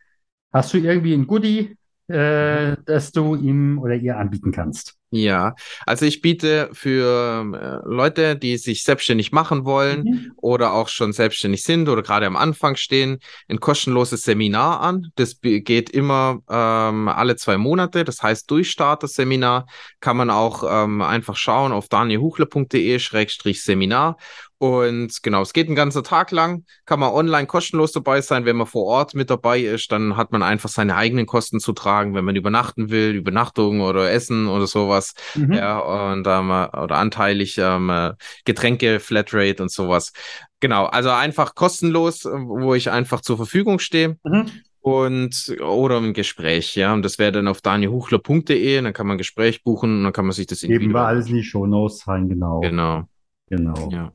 Hast 0.52 0.74
du 0.74 0.78
irgendwie 0.78 1.14
ein 1.14 1.26
Goodie, 1.26 1.76
äh, 2.08 2.76
das 2.84 3.12
du 3.12 3.36
ihm 3.36 3.78
oder 3.78 3.94
ihr 3.94 4.18
anbieten 4.18 4.52
kannst? 4.52 4.98
Ja, 5.14 5.54
also 5.84 6.06
ich 6.06 6.22
biete 6.22 6.70
für 6.72 7.44
äh, 7.54 7.80
Leute, 7.86 8.34
die 8.34 8.56
sich 8.56 8.82
selbstständig 8.82 9.30
machen 9.30 9.66
wollen 9.66 10.04
mhm. 10.04 10.32
oder 10.36 10.72
auch 10.72 10.88
schon 10.88 11.12
selbstständig 11.12 11.64
sind 11.64 11.90
oder 11.90 12.02
gerade 12.02 12.26
am 12.26 12.34
Anfang 12.34 12.76
stehen, 12.76 13.18
ein 13.46 13.60
kostenloses 13.60 14.22
Seminar 14.22 14.80
an. 14.80 15.12
Das 15.16 15.38
geht 15.42 15.90
immer 15.90 16.40
ähm, 16.48 17.08
alle 17.08 17.36
zwei 17.36 17.58
Monate. 17.58 18.04
Das 18.04 18.22
heißt, 18.22 18.50
Durchstarter-Seminar 18.50 19.66
kann 20.00 20.16
man 20.16 20.30
auch 20.30 20.64
ähm, 20.66 21.02
einfach 21.02 21.36
schauen 21.36 21.72
auf 21.72 21.90
danielhuchler.de-seminar 21.90 24.16
und 24.62 25.24
genau, 25.24 25.42
es 25.42 25.52
geht 25.52 25.66
einen 25.66 25.74
ganzen 25.74 26.04
Tag 26.04 26.30
lang, 26.30 26.64
kann 26.86 27.00
man 27.00 27.12
online 27.12 27.48
kostenlos 27.48 27.90
dabei 27.90 28.20
sein. 28.20 28.44
Wenn 28.44 28.54
man 28.54 28.68
vor 28.68 28.84
Ort 28.84 29.12
mit 29.12 29.28
dabei 29.28 29.58
ist, 29.58 29.90
dann 29.90 30.16
hat 30.16 30.30
man 30.30 30.44
einfach 30.44 30.68
seine 30.68 30.94
eigenen 30.94 31.26
Kosten 31.26 31.58
zu 31.58 31.72
tragen, 31.72 32.14
wenn 32.14 32.24
man 32.24 32.36
übernachten 32.36 32.88
will, 32.88 33.10
Übernachtung 33.10 33.80
oder 33.80 34.12
Essen 34.12 34.46
oder 34.46 34.68
sowas. 34.68 35.14
Mhm. 35.34 35.54
Ja, 35.54 35.80
und 35.80 36.28
ähm, 36.28 36.50
oder 36.50 36.92
anteilig 36.92 37.58
ähm, 37.58 38.12
Getränke, 38.44 39.00
Flatrate 39.00 39.64
und 39.64 39.72
sowas. 39.72 40.12
Genau, 40.60 40.84
also 40.84 41.10
einfach 41.10 41.56
kostenlos, 41.56 42.24
wo 42.24 42.74
ich 42.74 42.88
einfach 42.88 43.20
zur 43.20 43.38
Verfügung 43.38 43.80
stehe. 43.80 44.16
Mhm 44.22 44.46
und 44.84 45.56
oder 45.60 45.98
ein 45.98 46.12
Gespräch, 46.12 46.74
ja. 46.74 46.92
Und 46.92 47.04
das 47.04 47.20
wäre 47.20 47.30
dann 47.30 47.46
auf 47.46 47.60
danielhuchler.de, 47.60 48.82
dann 48.82 48.92
kann 48.92 49.06
man 49.06 49.14
ein 49.14 49.18
Gespräch 49.18 49.62
buchen 49.62 49.98
und 49.98 50.02
dann 50.02 50.12
kann 50.12 50.24
man 50.24 50.32
sich 50.32 50.48
das 50.48 50.62
Geben 50.62 50.92
wir 50.92 51.00
alles 51.02 51.28
in 51.28 51.36
die 51.36 51.44
Show 51.44 51.66
Notes 51.66 52.08
rein, 52.08 52.28
genau. 52.28 52.58
Genau. 52.58 53.04
Genau. 53.48 53.90
Ja. 53.92 54.12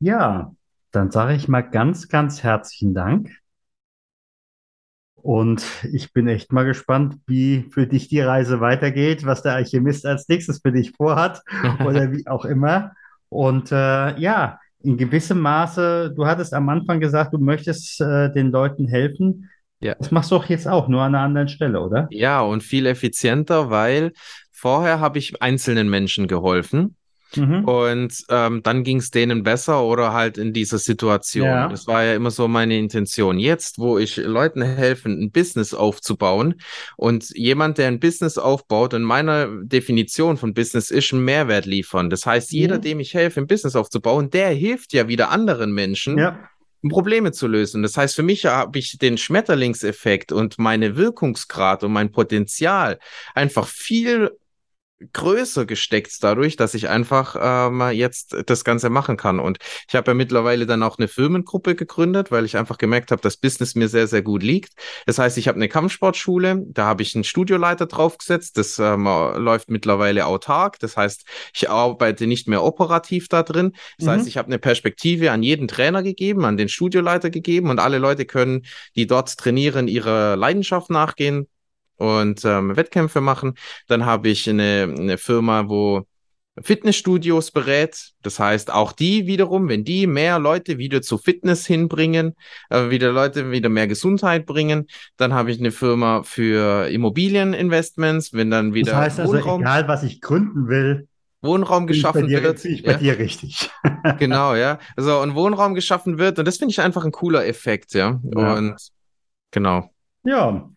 Ja, 0.00 0.54
dann 0.92 1.10
sage 1.10 1.34
ich 1.34 1.48
mal 1.48 1.62
ganz, 1.62 2.08
ganz 2.08 2.42
herzlichen 2.42 2.94
Dank. 2.94 3.30
Und 5.20 5.64
ich 5.92 6.12
bin 6.12 6.28
echt 6.28 6.52
mal 6.52 6.64
gespannt, 6.64 7.16
wie 7.26 7.66
für 7.70 7.86
dich 7.86 8.08
die 8.08 8.20
Reise 8.20 8.60
weitergeht, 8.60 9.26
was 9.26 9.42
der 9.42 9.54
Alchemist 9.54 10.06
als 10.06 10.28
nächstes 10.28 10.60
für 10.62 10.72
dich 10.72 10.92
vorhat 10.92 11.42
oder 11.84 12.12
wie 12.12 12.26
auch 12.26 12.44
immer. 12.44 12.92
Und 13.28 13.72
äh, 13.72 14.18
ja, 14.18 14.60
in 14.80 14.96
gewissem 14.96 15.40
Maße, 15.40 16.12
du 16.14 16.26
hattest 16.26 16.54
am 16.54 16.68
Anfang 16.68 17.00
gesagt, 17.00 17.34
du 17.34 17.38
möchtest 17.38 18.00
äh, 18.00 18.32
den 18.32 18.50
Leuten 18.52 18.86
helfen, 18.86 19.50
Ja. 19.80 19.94
Das 19.98 20.10
machst 20.10 20.30
du 20.30 20.36
auch 20.36 20.46
jetzt 20.46 20.66
auch, 20.66 20.88
nur 20.88 21.02
an 21.02 21.14
einer 21.14 21.24
anderen 21.24 21.48
Stelle, 21.48 21.80
oder? 21.80 22.06
Ja, 22.10 22.40
und 22.40 22.62
viel 22.62 22.86
effizienter, 22.86 23.70
weil 23.70 24.12
vorher 24.52 25.00
habe 25.00 25.18
ich 25.18 25.40
einzelnen 25.42 25.88
Menschen 25.88 26.26
geholfen. 26.26 26.96
Mhm. 27.36 27.64
Und 27.64 28.14
ähm, 28.28 28.62
dann 28.62 28.84
ging 28.84 28.98
es 28.98 29.10
denen 29.10 29.42
besser 29.42 29.82
oder 29.84 30.12
halt 30.12 30.38
in 30.38 30.52
dieser 30.52 30.78
Situation. 30.78 31.46
Ja. 31.46 31.68
Das 31.68 31.86
war 31.86 32.04
ja 32.04 32.14
immer 32.14 32.30
so 32.30 32.48
meine 32.48 32.78
Intention. 32.78 33.38
Jetzt, 33.38 33.78
wo 33.78 33.98
ich 33.98 34.16
Leuten 34.16 34.62
helfe, 34.62 35.08
ein 35.08 35.30
Business 35.30 35.74
aufzubauen 35.74 36.60
und 36.96 37.30
jemand, 37.34 37.78
der 37.78 37.88
ein 37.88 38.00
Business 38.00 38.38
aufbaut, 38.38 38.94
in 38.94 39.02
meiner 39.02 39.48
Definition 39.62 40.36
von 40.36 40.54
Business 40.54 40.90
ist 40.90 41.12
ein 41.12 41.24
Mehrwert 41.24 41.66
liefern. 41.66 42.10
Das 42.10 42.26
heißt, 42.26 42.52
jeder, 42.52 42.76
mhm. 42.76 42.82
dem 42.82 43.00
ich 43.00 43.14
helfe, 43.14 43.40
ein 43.40 43.46
Business 43.46 43.76
aufzubauen, 43.76 44.30
der 44.30 44.50
hilft 44.50 44.92
ja 44.92 45.08
wieder 45.08 45.30
anderen 45.30 45.72
Menschen. 45.72 46.18
Ja. 46.18 46.38
Probleme 46.88 47.32
zu 47.32 47.48
lösen. 47.48 47.82
Das 47.82 47.96
heißt, 47.96 48.14
für 48.14 48.22
mich 48.22 48.46
habe 48.46 48.78
ich 48.78 48.98
den 48.98 49.18
Schmetterlingseffekt 49.18 50.30
und 50.30 50.58
meine 50.58 50.96
Wirkungsgrad 50.96 51.82
und 51.82 51.92
mein 51.92 52.12
Potenzial 52.12 53.00
einfach 53.34 53.66
viel 53.66 54.30
größer 55.12 55.66
gesteckt 55.66 56.12
dadurch, 56.20 56.56
dass 56.56 56.74
ich 56.74 56.88
einfach 56.88 57.36
ähm, 57.40 57.82
jetzt 57.92 58.36
das 58.46 58.64
Ganze 58.64 58.90
machen 58.90 59.16
kann. 59.16 59.38
Und 59.38 59.58
ich 59.88 59.94
habe 59.94 60.10
ja 60.10 60.14
mittlerweile 60.14 60.66
dann 60.66 60.82
auch 60.82 60.98
eine 60.98 61.08
Firmengruppe 61.08 61.74
gegründet, 61.74 62.30
weil 62.30 62.44
ich 62.44 62.56
einfach 62.56 62.78
gemerkt 62.78 63.10
habe, 63.12 63.22
dass 63.22 63.36
Business 63.36 63.74
mir 63.74 63.88
sehr, 63.88 64.06
sehr 64.06 64.22
gut 64.22 64.42
liegt. 64.42 64.72
Das 65.06 65.18
heißt, 65.18 65.38
ich 65.38 65.48
habe 65.48 65.56
eine 65.56 65.68
Kampfsportschule, 65.68 66.64
da 66.68 66.86
habe 66.86 67.02
ich 67.02 67.14
einen 67.14 67.24
Studioleiter 67.24 67.86
draufgesetzt, 67.86 68.58
das 68.58 68.78
ähm, 68.78 69.04
läuft 69.04 69.70
mittlerweile 69.70 70.26
autark. 70.26 70.78
Das 70.80 70.96
heißt, 70.96 71.24
ich 71.54 71.70
arbeite 71.70 72.26
nicht 72.26 72.48
mehr 72.48 72.64
operativ 72.64 73.28
da 73.28 73.42
drin. 73.42 73.72
Das 73.98 74.06
mhm. 74.06 74.10
heißt, 74.10 74.28
ich 74.28 74.36
habe 74.36 74.46
eine 74.46 74.58
Perspektive 74.58 75.30
an 75.30 75.42
jeden 75.42 75.68
Trainer 75.68 76.02
gegeben, 76.02 76.44
an 76.44 76.56
den 76.56 76.68
Studioleiter 76.68 77.30
gegeben 77.30 77.70
und 77.70 77.78
alle 77.78 77.98
Leute 77.98 78.24
können, 78.24 78.64
die 78.96 79.06
dort 79.06 79.36
trainieren, 79.36 79.86
ihrer 79.86 80.36
Leidenschaft 80.36 80.90
nachgehen 80.90 81.46
und 81.98 82.44
ähm, 82.44 82.76
Wettkämpfe 82.76 83.20
machen. 83.20 83.54
Dann 83.86 84.06
habe 84.06 84.28
ich 84.28 84.48
eine, 84.48 84.94
eine 84.96 85.18
Firma, 85.18 85.68
wo 85.68 86.06
Fitnessstudios 86.62 87.50
berät. 87.50 88.12
Das 88.22 88.38
heißt, 88.38 88.72
auch 88.72 88.92
die 88.92 89.26
wiederum, 89.26 89.68
wenn 89.68 89.84
die 89.84 90.06
mehr 90.06 90.38
Leute 90.38 90.78
wieder 90.78 91.02
zu 91.02 91.18
Fitness 91.18 91.66
hinbringen, 91.66 92.34
äh, 92.70 92.90
wieder 92.90 93.12
Leute 93.12 93.50
wieder 93.50 93.68
mehr 93.68 93.86
Gesundheit 93.86 94.46
bringen, 94.46 94.86
dann 95.16 95.34
habe 95.34 95.50
ich 95.50 95.58
eine 95.58 95.70
Firma 95.70 96.22
für 96.22 96.88
Immobilieninvestments, 96.88 98.32
wenn 98.32 98.50
dann 98.50 98.74
wieder. 98.74 98.92
Das 98.92 99.00
heißt 99.00 99.20
also, 99.20 99.34
Wohnraum, 99.34 99.60
egal 99.62 99.88
was 99.88 100.02
ich 100.02 100.20
gründen 100.20 100.68
will, 100.68 101.08
Wohnraum 101.42 101.86
geschaffen 101.86 102.26
dir, 102.26 102.42
wird. 102.42 102.64
Ich 102.64 102.82
bei 102.82 102.92
ja. 102.92 102.98
dir 102.98 103.18
richtig. 103.18 103.70
genau, 104.18 104.54
ja. 104.54 104.78
Also 104.96 105.20
und 105.20 105.34
Wohnraum 105.34 105.74
geschaffen 105.74 106.18
wird 106.18 106.38
und 106.38 106.46
das 106.46 106.56
finde 106.56 106.72
ich 106.72 106.80
einfach 106.80 107.04
ein 107.04 107.12
cooler 107.12 107.46
Effekt, 107.46 107.94
ja. 107.94 108.20
ja. 108.34 108.54
Und 108.54 108.76
genau. 109.50 109.90
Ja, 110.24 110.68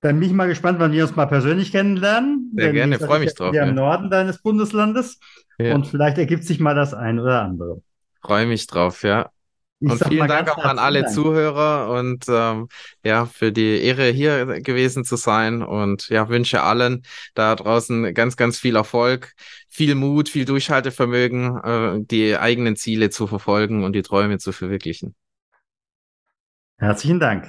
dann 0.00 0.20
bin 0.20 0.28
ich 0.28 0.34
mal 0.34 0.46
gespannt, 0.46 0.78
wann 0.78 0.92
wir 0.92 1.04
uns 1.04 1.16
mal 1.16 1.26
persönlich 1.26 1.72
kennenlernen. 1.72 2.52
Sehr 2.56 2.72
gerne, 2.72 2.98
freue 2.98 3.20
mich 3.20 3.34
drauf. 3.34 3.52
Wir 3.52 3.62
ja. 3.62 3.68
im 3.68 3.74
Norden 3.74 4.10
deines 4.10 4.38
Bundeslandes. 4.40 5.18
Ja. 5.58 5.74
Und 5.74 5.86
vielleicht 5.86 6.18
ergibt 6.18 6.44
sich 6.44 6.60
mal 6.60 6.74
das 6.74 6.94
ein 6.94 7.18
oder 7.18 7.42
andere. 7.42 7.82
Freue 8.22 8.46
mich 8.46 8.66
drauf, 8.66 9.02
ja. 9.02 9.30
Ich 9.80 9.90
und 9.90 10.04
vielen 10.08 10.26
Dank 10.26 10.50
auch 10.50 10.64
an 10.64 10.78
alle 10.78 11.02
Dank. 11.02 11.14
Zuhörer 11.14 11.90
und 11.90 12.24
ähm, 12.28 12.68
ja, 13.04 13.26
für 13.26 13.52
die 13.52 13.80
Ehre 13.80 14.08
hier 14.08 14.60
gewesen 14.60 15.04
zu 15.04 15.14
sein 15.14 15.62
und 15.62 16.08
ja, 16.08 16.28
wünsche 16.28 16.62
allen 16.62 17.04
da 17.34 17.54
draußen 17.54 18.12
ganz, 18.12 18.36
ganz 18.36 18.58
viel 18.58 18.74
Erfolg, 18.74 19.34
viel 19.68 19.94
Mut, 19.94 20.28
viel 20.28 20.44
Durchhaltevermögen, 20.44 21.56
äh, 21.62 22.04
die 22.04 22.36
eigenen 22.36 22.74
Ziele 22.74 23.10
zu 23.10 23.28
verfolgen 23.28 23.84
und 23.84 23.92
die 23.92 24.02
Träume 24.02 24.38
zu 24.38 24.50
verwirklichen. 24.50 25.14
Herzlichen 26.78 27.20
Dank. 27.20 27.48